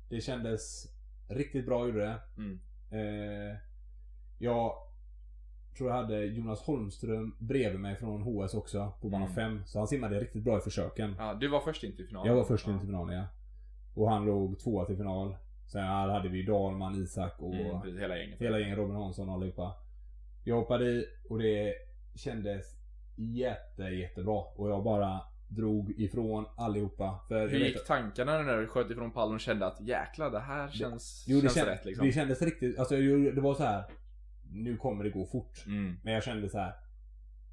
[0.10, 0.86] Det kändes
[1.28, 2.16] riktigt bra gjorde det.
[2.38, 2.60] Mm.
[2.92, 3.58] Eh,
[4.38, 4.74] jag
[5.78, 9.36] tror jag hade Jonas Holmström bredvid mig från HS också på bana Mm.
[9.36, 9.62] 5.
[9.66, 11.16] Så han simmade riktigt bra i försöken.
[11.20, 12.28] Ja, du var först in till finalen.
[12.32, 13.24] Jag var först in till finalen ja.
[13.96, 15.36] Och han låg tvåa till final.
[15.68, 18.42] Sen här hade vi Dalman, Isak och Mm, precis, hela gänget.
[18.42, 19.74] hela gänget Robin Hansson och allihopa.
[20.44, 21.74] Jag hoppade i och det
[22.16, 22.66] kändes
[23.16, 24.42] jätte, jättebra.
[24.56, 27.20] Och jag bara drog ifrån allihopa.
[27.28, 30.70] För Hur gick tankarna när du sköt ifrån pallen och kände att jäklar det här
[30.70, 32.06] känns, Jo, det, känns känd, rätt liksom?
[32.08, 32.96] det kändes riktigt, alltså
[33.36, 33.84] det var så här.
[34.64, 35.64] Nu kommer det gå fort.
[35.68, 36.74] Mm, Men jag kände så här.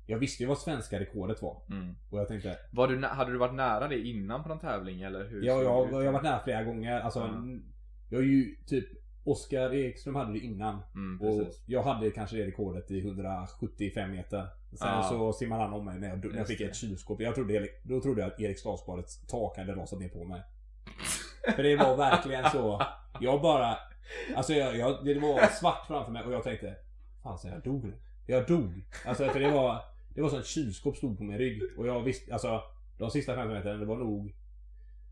[0.07, 1.62] Jag visste ju vad svenska rekordet var.
[1.71, 1.95] mm.
[2.11, 5.29] Och jag tänkte, Var du, hade du varit nära det innan på någon tävling eller
[5.29, 5.43] hur?
[5.47, 7.01] ja, jag, jag har varit nära flera gånger.
[7.01, 7.45] Alltså, Ja.
[8.09, 8.85] jag är ju typ
[9.25, 10.83] Oskar Ekström hade det innan.
[10.95, 14.47] Mm, Och jag hade kanske det rekordet i 175 meter.
[14.79, 15.03] Sen Ja.
[15.03, 17.21] så simmade han om mig när jag, när jag fick ett kylskåp.
[17.21, 20.43] Jag trodde, då trodde jag att Erik Stadsbadets tak hade rasat ner på mig.
[21.57, 22.83] För det var verkligen så.
[23.21, 23.77] Jag bara...
[24.37, 26.75] Alltså jag, jag, det var svart framför mig och jag tänkte
[27.23, 27.93] Fan så jag dog nu.
[28.27, 28.85] Jag dog.
[29.07, 29.81] Alltså för det var...
[30.15, 31.63] Det var som ett kylskåp stod på min rygg.
[31.79, 32.63] Och jag visste, alltså
[32.99, 34.35] de sista 15 meterna det var nog...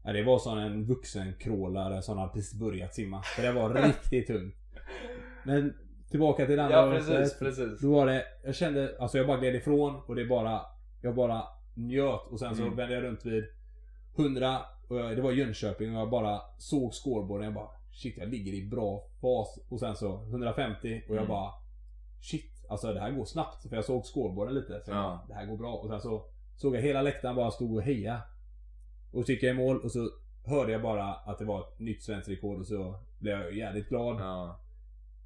[0.04, 3.22] Ja, det var som en vuxenkrålare som hade precis börjat simma.
[3.22, 4.54] För det var riktigt tungt.
[5.44, 5.74] Men
[6.10, 7.38] tillbaka till det andra Ja precis, loppet.
[7.38, 7.80] precis.
[7.80, 10.60] Då var det, jag kände, alltså jag bara gled ifrån och det bara,
[11.02, 11.42] jag bara
[11.74, 12.76] njöt och sen så Mm.
[12.76, 13.44] vände jag runt vid
[14.16, 18.28] 100 och jag, det var Jönköping och jag bara såg scoreboarden jag bara shit jag
[18.28, 21.28] ligger i bra fas och sen så 150 och jag Mm.
[21.28, 21.52] bara
[22.20, 25.24] shit alltså det här går snabbt för jag såg scoreboarden lite så Ja.
[25.28, 26.24] det här går bra och sen så
[26.56, 28.20] såg jag hela läktaren bara stod och heja.
[29.12, 30.10] Och så gick jag i mål och så
[30.44, 33.88] hörde jag bara att det var ett nytt svenskt rekord och så blev jag jävligt
[33.88, 34.20] glad.
[34.20, 34.60] Ja.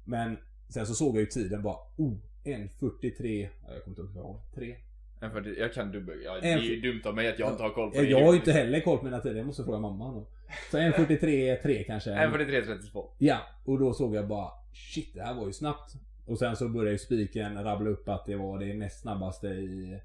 [0.05, 0.37] Men
[0.69, 4.23] sen så såg jag ju tiden bara, oh, 1.43, ja, jag kommer inte ihåg vad
[4.23, 4.75] jag var, 3.
[5.19, 7.63] En 40, jag kan dubbel, ja, det är ju dumt av mig att jag inte
[7.63, 8.07] har koll på det.
[8.07, 10.27] Jag har ju inte heller koll på mina tider, jag måste fråga mamma då.
[10.71, 12.13] Så 1.43 3 kanske.
[12.13, 13.09] En 43 32.
[13.17, 15.93] Ja, och då såg jag bara Shit, det här var ju snabbt.
[16.25, 19.99] Och sen så började ju spiken rabbla upp att det var det näst snabbaste i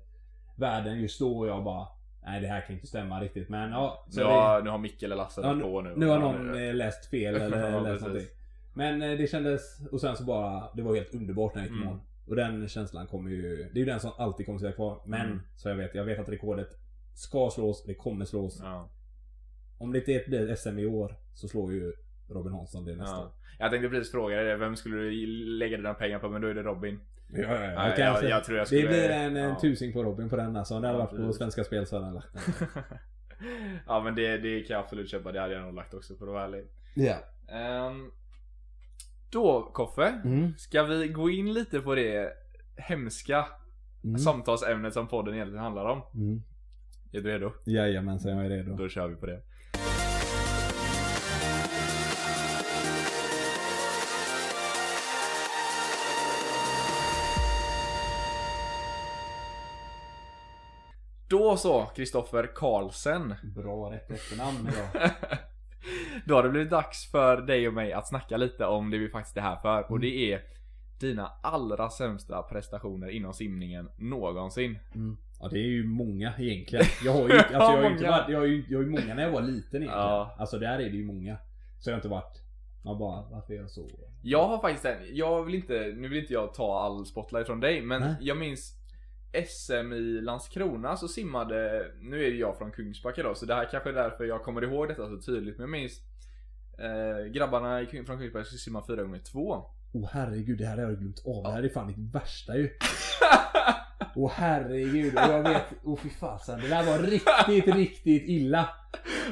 [0.56, 1.87] världen just då och jag bara
[2.24, 4.06] Nej det här kan inte stämma riktigt men ja.
[4.11, 5.92] Så nu, har, nu har Micke eller Lasse ja, ja, på nu.
[5.96, 8.28] Nu har Ja, någon nu- eh, läst fel eller Ja, läst någonting.
[8.74, 11.76] Men eh, det kändes, och sen så bara, det var helt underbart när jag gick
[11.80, 11.88] Mm.
[11.94, 12.00] mål.
[12.26, 15.02] Och den känslan kommer ju, det är ju den som alltid kommer sitta kvar.
[15.06, 15.40] Men, Mm.
[15.56, 16.68] så jag vet, jag vet att rekordet
[17.14, 18.61] ska slås, det kommer slås.
[18.62, 18.88] Ja.
[19.78, 21.92] Om det inte blir SM i år så slår ju
[22.31, 23.16] Robin Hansson det nästa.
[23.16, 23.33] Ja.
[23.59, 25.27] Jag tänkte precis fråga dig vem skulle du
[25.59, 26.29] lägga dina pengar på?
[26.29, 27.01] Men då är det Robin.
[27.33, 27.88] Ja, ja, ja.
[27.88, 30.37] Jag jag- säga- jag tror jag skulle- Det blir en, en tusing på Robin på
[30.37, 30.81] den alltså.
[30.81, 31.33] Det hade varit på.
[31.33, 32.66] Svenska Spel så hade han lagt den.
[33.87, 36.27] ja men det, det kan jag absolut köpa, det hade jag nog lagt också för
[36.27, 36.66] att vara ärlig.
[36.95, 37.16] Ja.
[37.55, 38.11] Ehm,
[39.33, 40.55] då Koffe, Mm.
[40.59, 42.33] ska vi gå in lite på det
[42.77, 43.47] hemska
[44.05, 44.19] Mm.
[44.19, 46.03] samtalsämnet som podden egentligen handlar om?
[46.14, 46.43] Mm.
[47.12, 47.53] Är du redo?
[47.66, 48.77] Jajamensan, jag är redo.
[48.77, 49.43] Då kör vi på det.
[61.31, 63.35] Då så, Kristoffer Karlsen.
[63.43, 65.11] Bra rätt efternamn idag.
[66.25, 69.09] Då har det blivit dags för dig och mig att snacka lite om det vi
[69.09, 69.93] faktiskt är här för.
[69.93, 70.43] Och det är
[71.01, 74.79] dina allra sämsta prestationer inom simningen någonsin.
[74.95, 75.16] Mm.
[75.40, 76.85] Ja det är ju många egentligen.
[77.05, 78.16] Jag har ju, alltså, jag har ju inte Många.
[78.16, 79.90] varit, jag har ju, jag har ju många när jag var liten egentligen.
[80.09, 80.37] Ja.
[80.38, 81.37] Alltså där är det ju många.
[81.79, 82.43] Så jag har inte varit,
[82.83, 83.87] jag bara, varför är jag så?
[84.23, 87.61] Jag har faktiskt en, jag vill inte, nu vill inte jag ta all spotlight från
[87.61, 88.14] dig, men Nej.
[88.21, 88.80] jag minns
[89.49, 93.69] SM i Landskrona så simmade, nu är det jag från Kungsbacka då, så det här
[93.71, 96.01] kanske är därför jag kommer ihåg detta så tydligt, men jag minns
[96.79, 100.99] eh, grabbarna från Kungsbacka skulle simma 4 gånger 2 Åh herregud, det här har jag
[100.99, 101.43] glömt av.
[101.45, 102.71] Det här är fan mitt värsta ju.
[104.14, 106.61] Åh herregud, och jag vet, åh fy fasen.
[106.61, 108.69] Det där var riktigt, riktigt illa.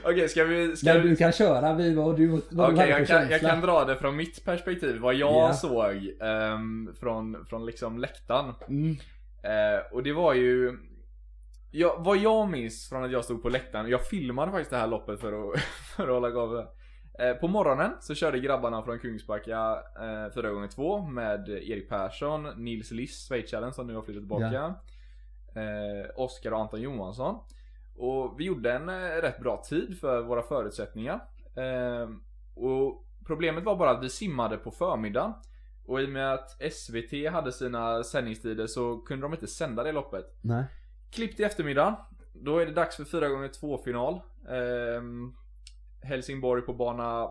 [0.05, 2.77] Okej, ska vi, ska Men vi du kan köra, vi vad du, vad du Okej,
[2.77, 5.53] hade jag, kan, jag kan dra det från mitt perspektiv, vad jag Ja.
[5.53, 8.55] såg ehm, från, från liksom läktaren.
[8.69, 8.97] Mm.
[9.43, 10.79] Eh, och det var ju
[11.71, 14.87] ja, Vad jag minns från att jag stod på läktaren, jag filmade faktiskt det här
[14.87, 15.61] loppet för att,
[15.97, 16.69] för att hålla det.
[17.19, 23.29] Eh, På morgonen så körde grabbarna från Kungsbacka eh, 4x2 med Erik Persson, Nils Liss,
[23.29, 24.75] schweizaren som nu har flyttat tillbaka.
[25.55, 27.39] Eh, Oskar och Anton Johansson.
[27.97, 31.21] Och vi gjorde en eh, rätt bra tid för våra förutsättningar.
[31.57, 32.09] Eh,
[32.55, 35.33] och problemet var bara att vi simmade på förmiddagen.
[35.89, 39.93] Och i och med att SVT hade sina sändningstider så kunde de inte sända det
[39.93, 40.25] loppet.
[40.41, 40.65] Nej.
[41.13, 42.07] Klipp till eftermiddag.
[42.33, 44.21] Då är det dags för 4x2 final.
[44.49, 45.33] Ehm,
[46.03, 47.29] Helsingborg på bana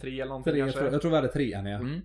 [0.00, 0.80] 3 eller någonting Tre, jag, kanske.
[0.80, 1.78] tror, jag tror vi hade trean ja.
[1.78, 2.00] Mm.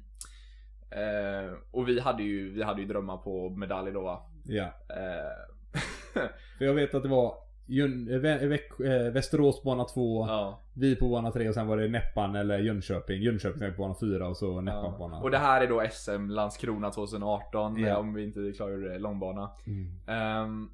[0.91, 4.29] Eh, och vi hade ju, vi hade ju drömmar på medalj då va.
[4.43, 4.65] ja.
[4.89, 5.81] Eh,
[6.57, 7.35] För jag vet att det var
[7.69, 10.61] Jön, Vä- Väx- äh, Västerås bana 2, ja.
[10.73, 13.21] vi på bana 3 och sen var det Näppan eller Jönköping.
[13.21, 14.97] Jönköping är på bana 4 och så Näppan på Ja.
[14.99, 17.87] bana Och det här är då SM Landskrona 2018 Ja.
[17.87, 19.51] eh, om vi inte klarar långbana.
[19.65, 20.43] Mm.
[20.43, 20.71] Um,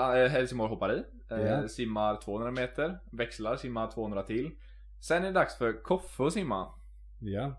[0.00, 1.68] eh, Helsingborg hoppar i, eh, Ja.
[1.68, 4.50] simmar 200 meter, växlar, simmar 200 till.
[5.00, 6.66] Sen är det dags för Koffe att simma.
[7.20, 7.52] Ja.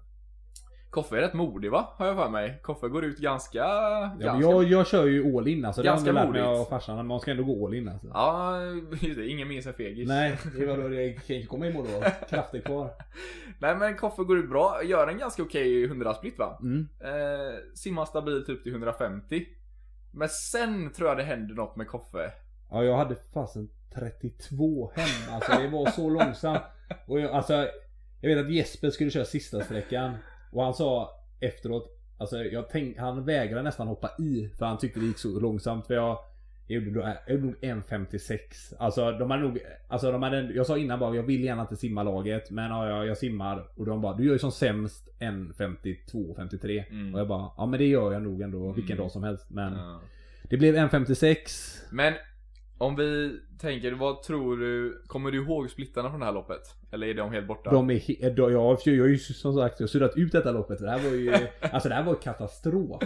[0.91, 1.93] Koffe är rätt modig va?
[1.97, 2.59] Har jag för mig.
[2.61, 3.59] Koffe går ut ganska...
[3.59, 5.81] ja men ganska jag, jag kör ju all in alltså.
[5.81, 6.45] Det Ganska jag mig modigt.
[6.45, 7.07] av farsan.
[7.07, 8.07] Man ska ändå gå all in alltså.
[8.13, 8.61] Ja,
[9.01, 9.27] just det.
[9.27, 10.07] Ingen minns en fegis.
[10.07, 12.09] Nej, det var då det kan inte komma i mål då.
[12.29, 12.89] Krafter kvar.
[13.59, 16.59] Nej men Koffe går ut bra, gör en ganska okej 100 split va?
[16.61, 16.87] Mm.
[17.03, 19.45] Eh, simmar stabilt upp till 150.
[20.13, 22.31] Men sen tror jag det händer något med Koffe.
[22.71, 25.35] Ja, jag hade fasen 32 hem.
[25.35, 26.61] Alltså det var så långsamt.
[27.07, 27.53] Och jag, alltså,
[28.21, 30.13] jag vet att Jesper skulle köra sista sträckan.
[30.51, 31.09] Och han sa
[31.39, 34.49] efteråt, alltså jag tänk, han vägrade nästan hoppa i.
[34.57, 35.87] För han tyckte det gick så långsamt.
[35.87, 36.17] För jag,
[36.67, 38.39] jag gjorde, då, jag gjorde nog 1.56.
[38.79, 41.75] Alltså de hade nog, alltså de hade, jag sa innan bara jag vill gärna inte
[41.75, 42.51] simma laget.
[42.51, 43.67] Men ja, jag, jag simmar.
[43.75, 46.85] Och de bara, du gör ju som sämst 1.52, 53.
[46.89, 47.13] Mm.
[47.13, 49.03] Och jag bara, ja men det gör jag nog ändå vilken Mm.
[49.03, 49.45] dag som helst.
[49.49, 49.99] Men Ja.
[50.49, 51.83] det blev 1.56.
[51.91, 52.13] Men
[52.81, 55.01] om vi tänker, vad tror du?
[55.07, 56.61] Kommer du ihåg splittarna från det här loppet?
[56.91, 57.71] Eller är de helt borta?
[57.71, 60.51] De är he- de, jag, jag har ju som sagt jag har suddat ut detta
[60.51, 60.79] loppet.
[60.79, 61.33] Det här var ju,
[61.71, 63.01] alltså det här var katastrof.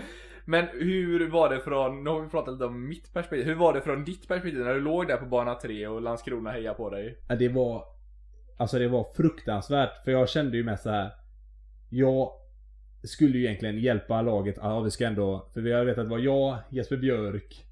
[0.45, 3.74] Men hur var det från, nu har vi pratat lite om mitt perspektiv, hur var
[3.74, 6.89] det från ditt perspektiv när du låg där på bana 3 och Landskrona hejade på
[6.89, 7.18] dig?
[7.39, 7.84] Det var,
[8.58, 10.04] alltså det var fruktansvärt.
[10.04, 11.12] För jag kände ju mest så här.
[11.89, 12.30] Jag
[13.04, 14.56] skulle ju egentligen hjälpa laget.
[14.58, 17.64] Ja vi ska ändå, för jag vet att det var jag, Jesper Björk.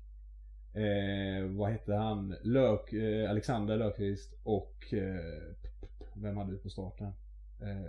[0.75, 2.35] Eh, vad hette han?
[2.43, 5.53] Lök, eh, Alexander Löfqvist och eh,
[6.15, 7.07] vem hade vi på starten?
[7.61, 7.83] Eh,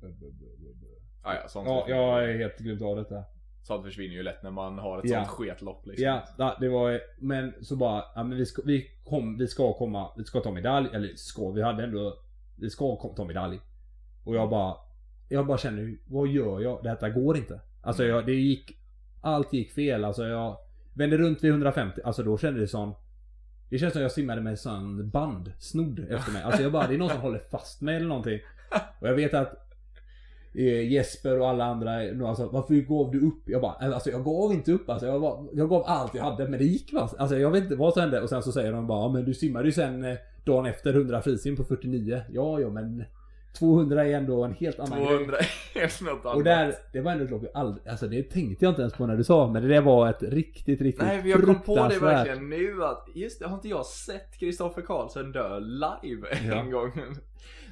[0.00, 0.86] b- b- b- b- b-
[1.22, 3.24] Ah, ja, sånt Ja, jag är helt glömt av detta.
[3.62, 5.16] Sånt försvinner ju lätt när man har ett Ja.
[5.24, 6.04] sånt sketlopp liksom.
[6.06, 9.72] Ja, ja, det var Men så bara, ja men vi ska, vi, kom, vi ska
[9.72, 12.14] komma, vi ska ta medalj, eller ska, vi hade ändå,
[12.58, 13.60] vi ska kom, ta medalj.
[14.24, 14.76] Och jag bara,
[15.28, 16.82] jag bara känner, vad gör jag?
[16.84, 17.60] Detta går inte.
[17.82, 18.72] Alltså jag, det gick,
[19.20, 20.04] allt gick fel.
[20.04, 20.56] Alltså jag
[20.94, 22.94] vände runt vid 150, alltså då kände det som
[23.72, 26.42] det känns som jag simmade med en sån band, snodd efter mig.
[26.42, 28.40] Alltså jag bara, det är någon som håller fast mig eller någonting.
[29.00, 29.52] Och jag vet att
[30.54, 31.92] eh, Jesper och alla andra,
[32.28, 33.42] alltså, varför gav du upp?
[33.46, 35.06] Jag bara, alltså jag gav inte upp alltså.
[35.06, 37.10] Jag, bara, jag gav allt jag hade men det gick va?
[37.18, 38.20] Alltså jag vet inte vad som hände.
[38.20, 41.22] Och sen så säger de bara, men du simmade ju sen eh, dagen efter 100
[41.22, 42.22] frisim på 49.
[42.32, 43.04] Ja, ja men
[43.58, 45.08] 200 är ändå en helt annan grej.
[45.08, 45.36] 200
[45.74, 46.36] är något annat.
[46.36, 48.94] Och där, det var ändå ett lopp jag aldrig, alltså det tänkte jag inte ens
[48.94, 51.60] på när du sa, men det där var ett riktigt, riktigt Nej, men jag kom
[51.62, 56.26] på det verkligen nu att, just det, har inte jag sett Kristoffer Karlsson dö live
[56.48, 56.54] Ja.
[56.54, 56.92] en gång?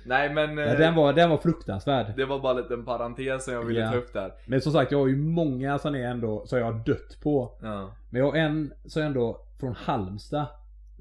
[0.05, 2.07] Nej men, Ja, den, var, den var fruktansvärd.
[2.17, 3.91] det var bara en liten parentes som jag ville Ja.
[3.91, 4.33] ta upp där.
[4.47, 7.59] Men som sagt, jag har ju många som är ändå, så jag har dött på.
[7.63, 7.91] Ja.
[8.11, 10.47] Men jag har en som ändå från Halmstad.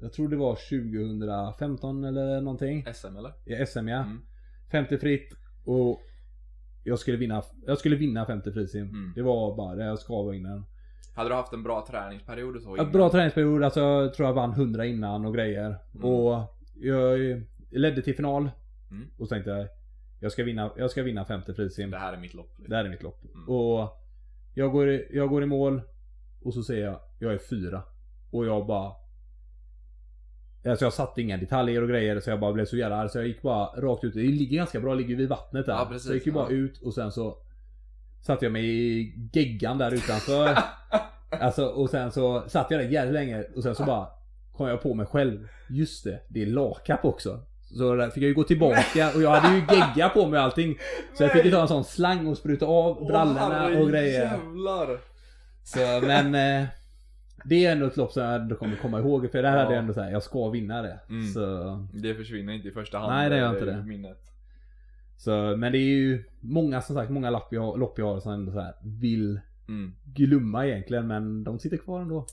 [0.02, 2.84] Jag tror det var 2015 eller någonting.
[2.94, 3.32] SM eller?
[3.62, 3.96] I SM ja.
[3.96, 4.22] Mm.
[4.70, 6.00] 50 fritt och
[6.84, 8.88] jag skulle vinna, jag skulle vinna 50 frisim.
[8.88, 9.12] Mm.
[9.14, 10.64] Det var bara det, jag ska vinna den.
[11.14, 12.76] Hade du haft en bra träningsperiod och så?
[12.76, 12.92] Innan?
[12.92, 15.78] bra träningsperiod, alltså jag tror jag vann 100 innan och grejer.
[15.94, 16.04] Mm.
[16.04, 18.50] Och jag ledde till final.
[18.90, 19.08] Mm.
[19.18, 19.68] Och så tänkte jag,
[20.20, 21.90] jag ska vinna, jag ska vinna 50 frisim.
[21.90, 22.54] Det här är mitt lopp.
[22.58, 22.70] liksom.
[22.70, 23.24] Det här är mitt lopp.
[23.34, 23.48] Mm.
[23.48, 23.88] Och
[24.54, 25.82] jag går, jag går i mål
[26.42, 27.82] och så säger jag, jag är fyra.
[28.30, 28.92] Och jag bara...
[30.64, 33.18] Alltså jag satte inga detaljer och grejer så jag bara blev så jävla arg så
[33.18, 34.14] jag gick bara rakt ut.
[34.14, 35.72] Det ligger ganska bra, det ligger vid vattnet där.
[35.72, 36.56] Ja, precis, så jag gick ju bara ja.
[36.56, 37.36] ut och sen så
[38.20, 40.58] satte jag mig i geggan där utanför.
[41.40, 44.06] alltså och sen så satt jag där jävligt länge och sen så bara
[44.56, 45.48] kom jag på mig själv.
[45.70, 47.40] Just det, det är lakapp också.
[47.78, 50.44] Så där fick jag ju gå tillbaka och jag hade ju gegga på mig och
[50.44, 50.78] allting.
[51.14, 54.22] Så jag fick ju ta en sån slang och spruta av brallorna och grejer.
[54.22, 54.98] Jävlar.
[55.64, 56.68] Så men eh,
[57.44, 59.62] Det är ändå ett lopp som jag ändå kommer komma ihåg för det här Ja.
[59.62, 61.00] hade jag ändå såhär, jag ska vinna det.
[61.08, 61.26] Mm.
[61.26, 63.12] Så, Det försvinner inte i första hand.
[63.12, 63.82] Nej, det gör inte det.
[63.82, 64.18] Minnet.
[65.16, 68.32] så, men det är ju många som sagt, många lopp jag, lopp jag har som
[68.32, 69.92] ändå så här vill Mm.
[70.04, 72.26] glömma egentligen men de sitter kvar ändå.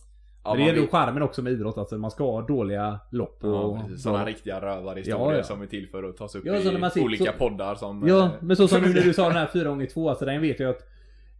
[0.43, 3.43] Ja, det är ändå vill- charmen också med idrott, alltså man ska ha dåliga lopp
[3.43, 3.49] och...
[3.51, 4.03] Ja, precis.
[4.03, 5.43] Sådana riktiga rövarhistorier Ja, ja.
[5.43, 8.07] som är till för att tas upp Ja, i sitter- olika så- poddar som...
[8.07, 10.69] Ja, men så som nu när du sa den här 4x2, alltså den vet jag
[10.69, 10.81] att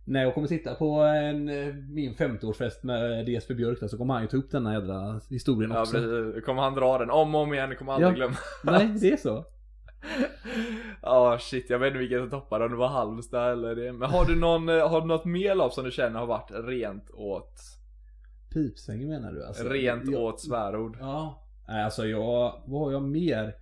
[0.08, 4.14] när jag kommer sitta på en, eh, min 50-årsfest med DSP Björk där, så kommer
[4.14, 5.94] han ju ta upp den här jädra historien Ja, också.
[5.94, 6.46] precis.
[6.46, 8.16] Kommer han dra den om och om igen, kommer aldrig Ja.
[8.16, 8.36] glömma.
[8.64, 9.46] Nej, det är så.
[11.02, 11.70] Ja, shit.
[11.70, 13.94] Jag vet inte vilken som toppar om det var Halmstad eller det.
[13.94, 16.52] Men har du någon, eh, har du något mer lopp som du känner har varit
[16.54, 17.54] rent åt,
[18.54, 19.64] Pipsvängen menar du alltså?
[19.70, 20.98] rent jag, åt svärord?
[21.00, 21.44] Ja.
[21.68, 23.56] Nej, alltså jag, vad har jag mer?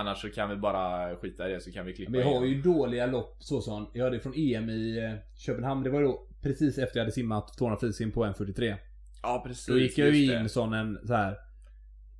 [0.00, 2.48] Annars så kan vi bara skita i det så kan vi klippa jag har igen.
[2.48, 6.26] ju dåliga lopp så som, jag hade från EM i eh, Köpenhamn, det var då
[6.42, 8.74] precis efter jag hade simmat 200 frisim på 1.43.
[9.22, 9.66] Ja, precis.
[9.66, 10.48] Då gick jag ju in det.
[10.48, 11.36] som en så här.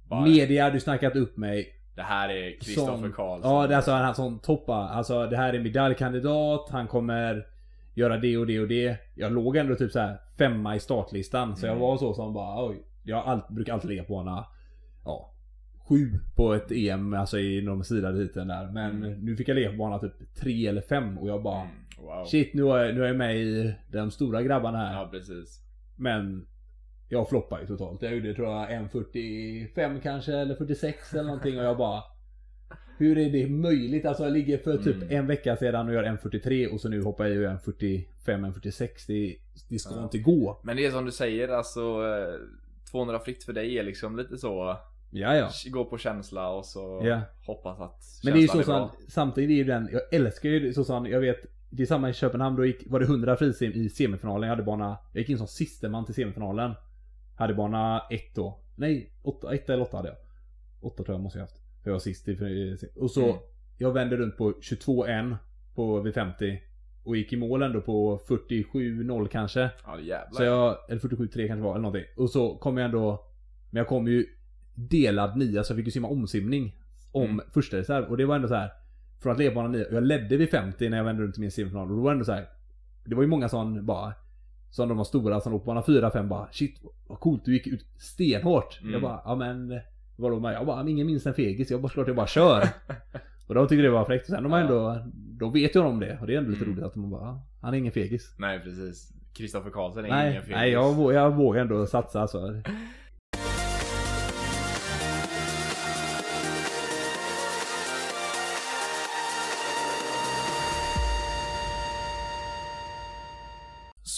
[0.08, 3.52] Bara, Media hade ju snackat upp mig Det här är Kristoffer Karlsson.
[3.54, 4.88] Ja, det är alltså han som toppar.
[4.88, 7.46] Alltså det här är medaljkandidat, han kommer
[7.94, 8.96] göra det och det och det.
[9.14, 11.56] Jag låg ändå typ så här femma i startlistan.
[11.56, 11.82] Så jag Mm.
[11.82, 12.82] var så som bara oj.
[13.02, 14.46] Jag all, brukar alltid ligga på bana
[15.04, 15.29] ja,
[15.90, 18.70] sju på ett EM, alltså i de sidade heaten där.
[18.72, 19.20] Men Mm.
[19.24, 22.24] nu fick jag ligga på bana typ tre eller fem och jag bara Mm, wow.
[22.26, 24.94] Shit, nu är, jag, nu är jag med i de stora grabbarna här.
[25.02, 25.60] Ja, precis.
[25.96, 26.46] Men
[27.08, 28.02] jag floppar ju totalt.
[28.02, 32.02] Jag gjorde tror jag 1.45 kanske eller 46 eller någonting och jag bara
[32.98, 34.06] Hur är det möjligt?
[34.06, 35.08] Alltså jag ligger för typ Mm.
[35.16, 38.88] en vecka sedan och gör 1.43 och så nu hoppar jag ju 1.45, 1.46.
[39.06, 39.36] Det,
[39.68, 40.02] det ska Ja.
[40.02, 40.60] inte gå.
[40.64, 42.34] Men det är som du säger, alltså eh,
[42.90, 44.76] 200 fritt för dig är liksom lite så
[45.10, 45.50] Ja ja.
[45.70, 47.20] Gå på känsla och så Ja.
[47.46, 50.72] hoppas att Men det är ju så som, samtidigt är ju den, jag älskar ju
[50.72, 51.36] så som, jag vet
[51.70, 54.42] Det är samma i Köpenhamn, då gick, var det 100 frisim i semifinalen.
[54.48, 56.74] Jag hade bana, jag gick in som siste man till semifinalen.
[57.36, 58.60] Hade bana 1 då.
[58.76, 60.16] Nej, 8, 1 eller 8 hade jag.
[60.80, 61.56] 8 tror jag måste jag haft.
[61.82, 63.36] För jag var sist i, och så, Mm.
[63.78, 65.36] jag vände runt på 22-1
[65.74, 66.58] på V50.
[67.04, 69.70] Och gick i mål ändå på 47-0 kanske.
[69.84, 70.30] Ja jävlar.
[70.32, 72.04] Så jag, eller 47-3 kanske var, eller någonting.
[72.16, 73.24] Och så kom jag ändå,
[73.70, 74.26] men jag kom ju
[74.88, 76.76] delad nia så jag fick ju simma omsimning.
[77.12, 77.40] Om Mm.
[77.52, 78.04] första reserv.
[78.04, 78.70] Och det var ändå så här
[79.22, 81.50] Från att leda bana 9, jag ledde vid 50 när jag vände runt till min
[81.50, 81.90] semifinal.
[81.90, 82.46] Och då var det ändå så här.
[83.04, 84.12] Det var ju många som bara
[84.70, 87.66] Som de var stora som låg på bana 4-5 bara Shit vad coolt du gick
[87.66, 88.80] ut stenhårt.
[88.80, 88.92] Mm.
[88.92, 89.80] Jag bara, ja men
[90.16, 90.54] Vadå med?
[90.54, 91.70] Jag bara, ingen minns en fegis.
[91.70, 92.68] Jag bara, klart jag bara kör.
[93.46, 94.22] och de tyckte det var fräckt.
[94.28, 94.58] Och sen de Ja.
[94.60, 96.18] ändå Då vet jag om det.
[96.20, 96.74] Och det är ändå lite Mm.
[96.76, 98.34] roligt att de bara, "Ja, han är ingen fegis.
[98.38, 99.12] Nej precis.
[99.32, 100.56] Kristoffer Karlsson är Nej, ingen fegis.
[100.56, 102.38] nej jag, jag vågar ändå satsa alltså.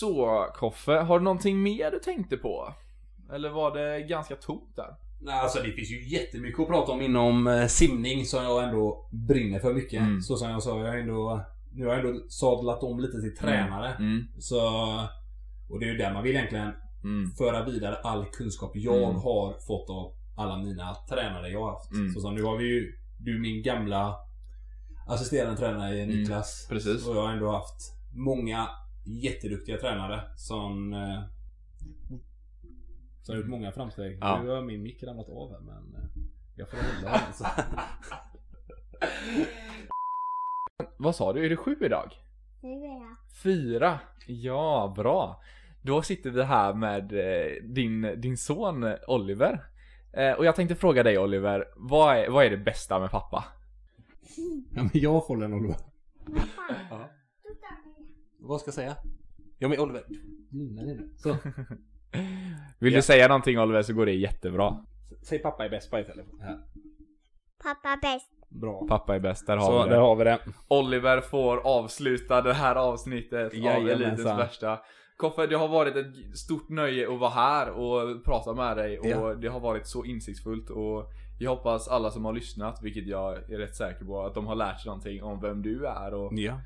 [0.07, 2.75] Så, Koffe, har du någonting mer du tänkte på?
[3.33, 4.97] Eller var det ganska tomt där?
[5.21, 9.09] Nej, alltså det finns ju jättemycket att prata om inom eh, simning som jag ändå
[9.29, 10.01] brinner för mycket.
[10.01, 10.21] Mm.
[10.21, 11.41] Så som jag sa, jag har ändå,
[11.75, 13.89] nu har jag ändå sadlat om lite till tränare.
[13.99, 14.25] Mm.
[14.39, 14.61] Så,
[15.71, 16.73] och det är ju där man vill egentligen
[17.05, 17.31] Mm.
[17.31, 19.15] föra vidare all kunskap jag Mm.
[19.17, 21.93] har fått av alla mina tränare jag har haft.
[21.93, 22.13] Mm.
[22.15, 24.15] Så som nu har vi ju, du min gamla
[25.09, 26.17] assisterande tränare Mm.
[26.17, 26.67] Niklas.
[26.71, 27.07] precis.
[27.07, 27.77] Och jag har ändå haft
[28.15, 28.69] många
[29.05, 31.23] jätteduktiga tränare som eh,
[33.23, 34.19] som har gjort många framsteg.
[34.21, 34.43] Ja.
[34.43, 36.09] Nu har min mick ramlat av här men eh,
[36.57, 37.33] jag får hålla den.
[37.33, 37.47] Så.
[40.99, 41.45] Vad sa du?
[41.45, 42.13] Är det sju idag?
[42.63, 43.17] Fyra.
[43.43, 44.01] Fyra.
[44.27, 45.43] Ja, bra.
[45.83, 49.65] Då sitter vi här med eh, din, din son Oliver.
[50.13, 53.45] Eh, och jag tänkte fråga dig Oliver, vad är, vad är det bästa med pappa?
[54.71, 55.77] Ja men jag får den Oliver.
[56.69, 57.09] Pappa.
[58.43, 58.97] Vad ska jag säga?
[59.59, 60.03] Ja men Oliver.
[60.51, 61.13] Lugna dig nu.
[61.17, 61.29] Så.
[62.79, 62.99] Vill Ja.
[62.99, 64.77] du säga någonting Oliver så går det jättebra.
[65.23, 66.27] Säg pappa är bäst på istället.
[66.41, 66.59] Ja.
[67.65, 68.33] Pappa bäst.
[68.61, 68.87] Bra.
[68.89, 70.03] Pappa är bäst, där har Så vi där det.
[70.03, 70.39] har vi det.
[70.69, 74.03] Oliver får avsluta det här avsnittet av Jajamensan.
[74.03, 74.79] Elitens värsta.
[75.17, 79.07] Koffe, det har varit ett stort nöje att vara här och prata med dig och
[79.07, 79.35] Ja.
[79.35, 81.05] det har varit så insiktsfullt och
[81.41, 84.55] jag hoppas alla som har lyssnat, vilket jag är rätt säker på, att de har
[84.55, 86.61] lärt sig någonting om vem du är och Ja.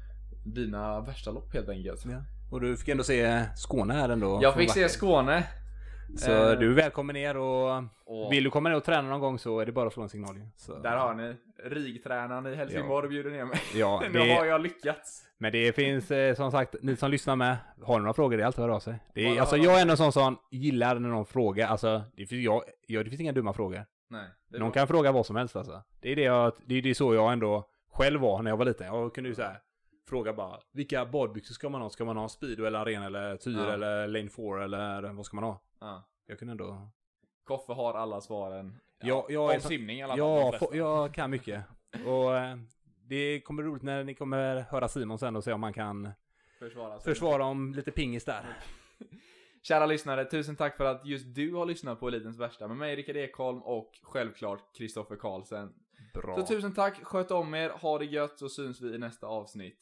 [0.54, 2.04] Dina värsta lopp helt enkelt.
[2.04, 2.22] ja.
[2.52, 4.38] Och du fick ändå se Skåne här ändå.
[4.42, 4.88] Jag fick se.
[4.88, 5.46] Skåne.
[6.16, 9.20] Så Eh, du är välkommen ner och och vill du komma ner och träna någon
[9.20, 10.40] gång så är det bara att slå en signal.
[10.56, 10.78] Så.
[10.78, 13.58] Där har ni RIG-tränaren i Helsingborg bjuder ner mig.
[13.74, 15.22] Ja, nu har det, jag lyckats.
[15.38, 18.42] men det finns eh, som sagt, ni som lyssnar med, har ni några frågor, det
[18.42, 18.98] är alltid att höra av sig.
[19.14, 22.44] Det är, alltså jag är en sån som gillar när någon frågar, alltså det finns,
[22.44, 23.84] jag, jag, det finns inga dumma frågor.
[24.10, 24.74] Nej, det Någon bra.
[24.74, 25.82] kan fråga vad som helst alltså.
[26.00, 28.64] Det är det jag, det är det så jag ändå själv var när jag var
[28.64, 28.86] liten.
[28.86, 29.56] Jag kunde ju säga
[30.08, 31.90] fråga bara vilka badbyxor ska man ha?
[31.90, 33.72] Ska man ha Speedo eller Arena eller Tyr Ja.
[33.72, 35.60] eller Lane 4 eller vad ska man ha?
[35.80, 36.02] Ja.
[36.26, 36.88] Jag kunde ändå...
[37.44, 38.78] Koffe har alla svaren.
[39.02, 40.16] Ja, jag är om simning i alla
[40.52, 40.68] fall.
[40.72, 41.64] Ja, jag kan mycket.
[42.06, 42.56] Och eh,
[43.04, 46.10] det kommer roligt när ni kommer höra Simon sen och se om man kan
[46.58, 47.14] Försvara sig.
[47.14, 48.44] försvara om lite pingis där.
[49.62, 52.96] Kära lyssnare, tusen tack för att just du har lyssnat på Elitens värsta med mig
[52.96, 55.72] Rickard Ekholm och självklart Kristoffer Karlsen.
[56.14, 56.36] Bra.
[56.36, 59.78] Så tusen tack, sköt om er, ha det gött så syns vi i nästa avsnitt.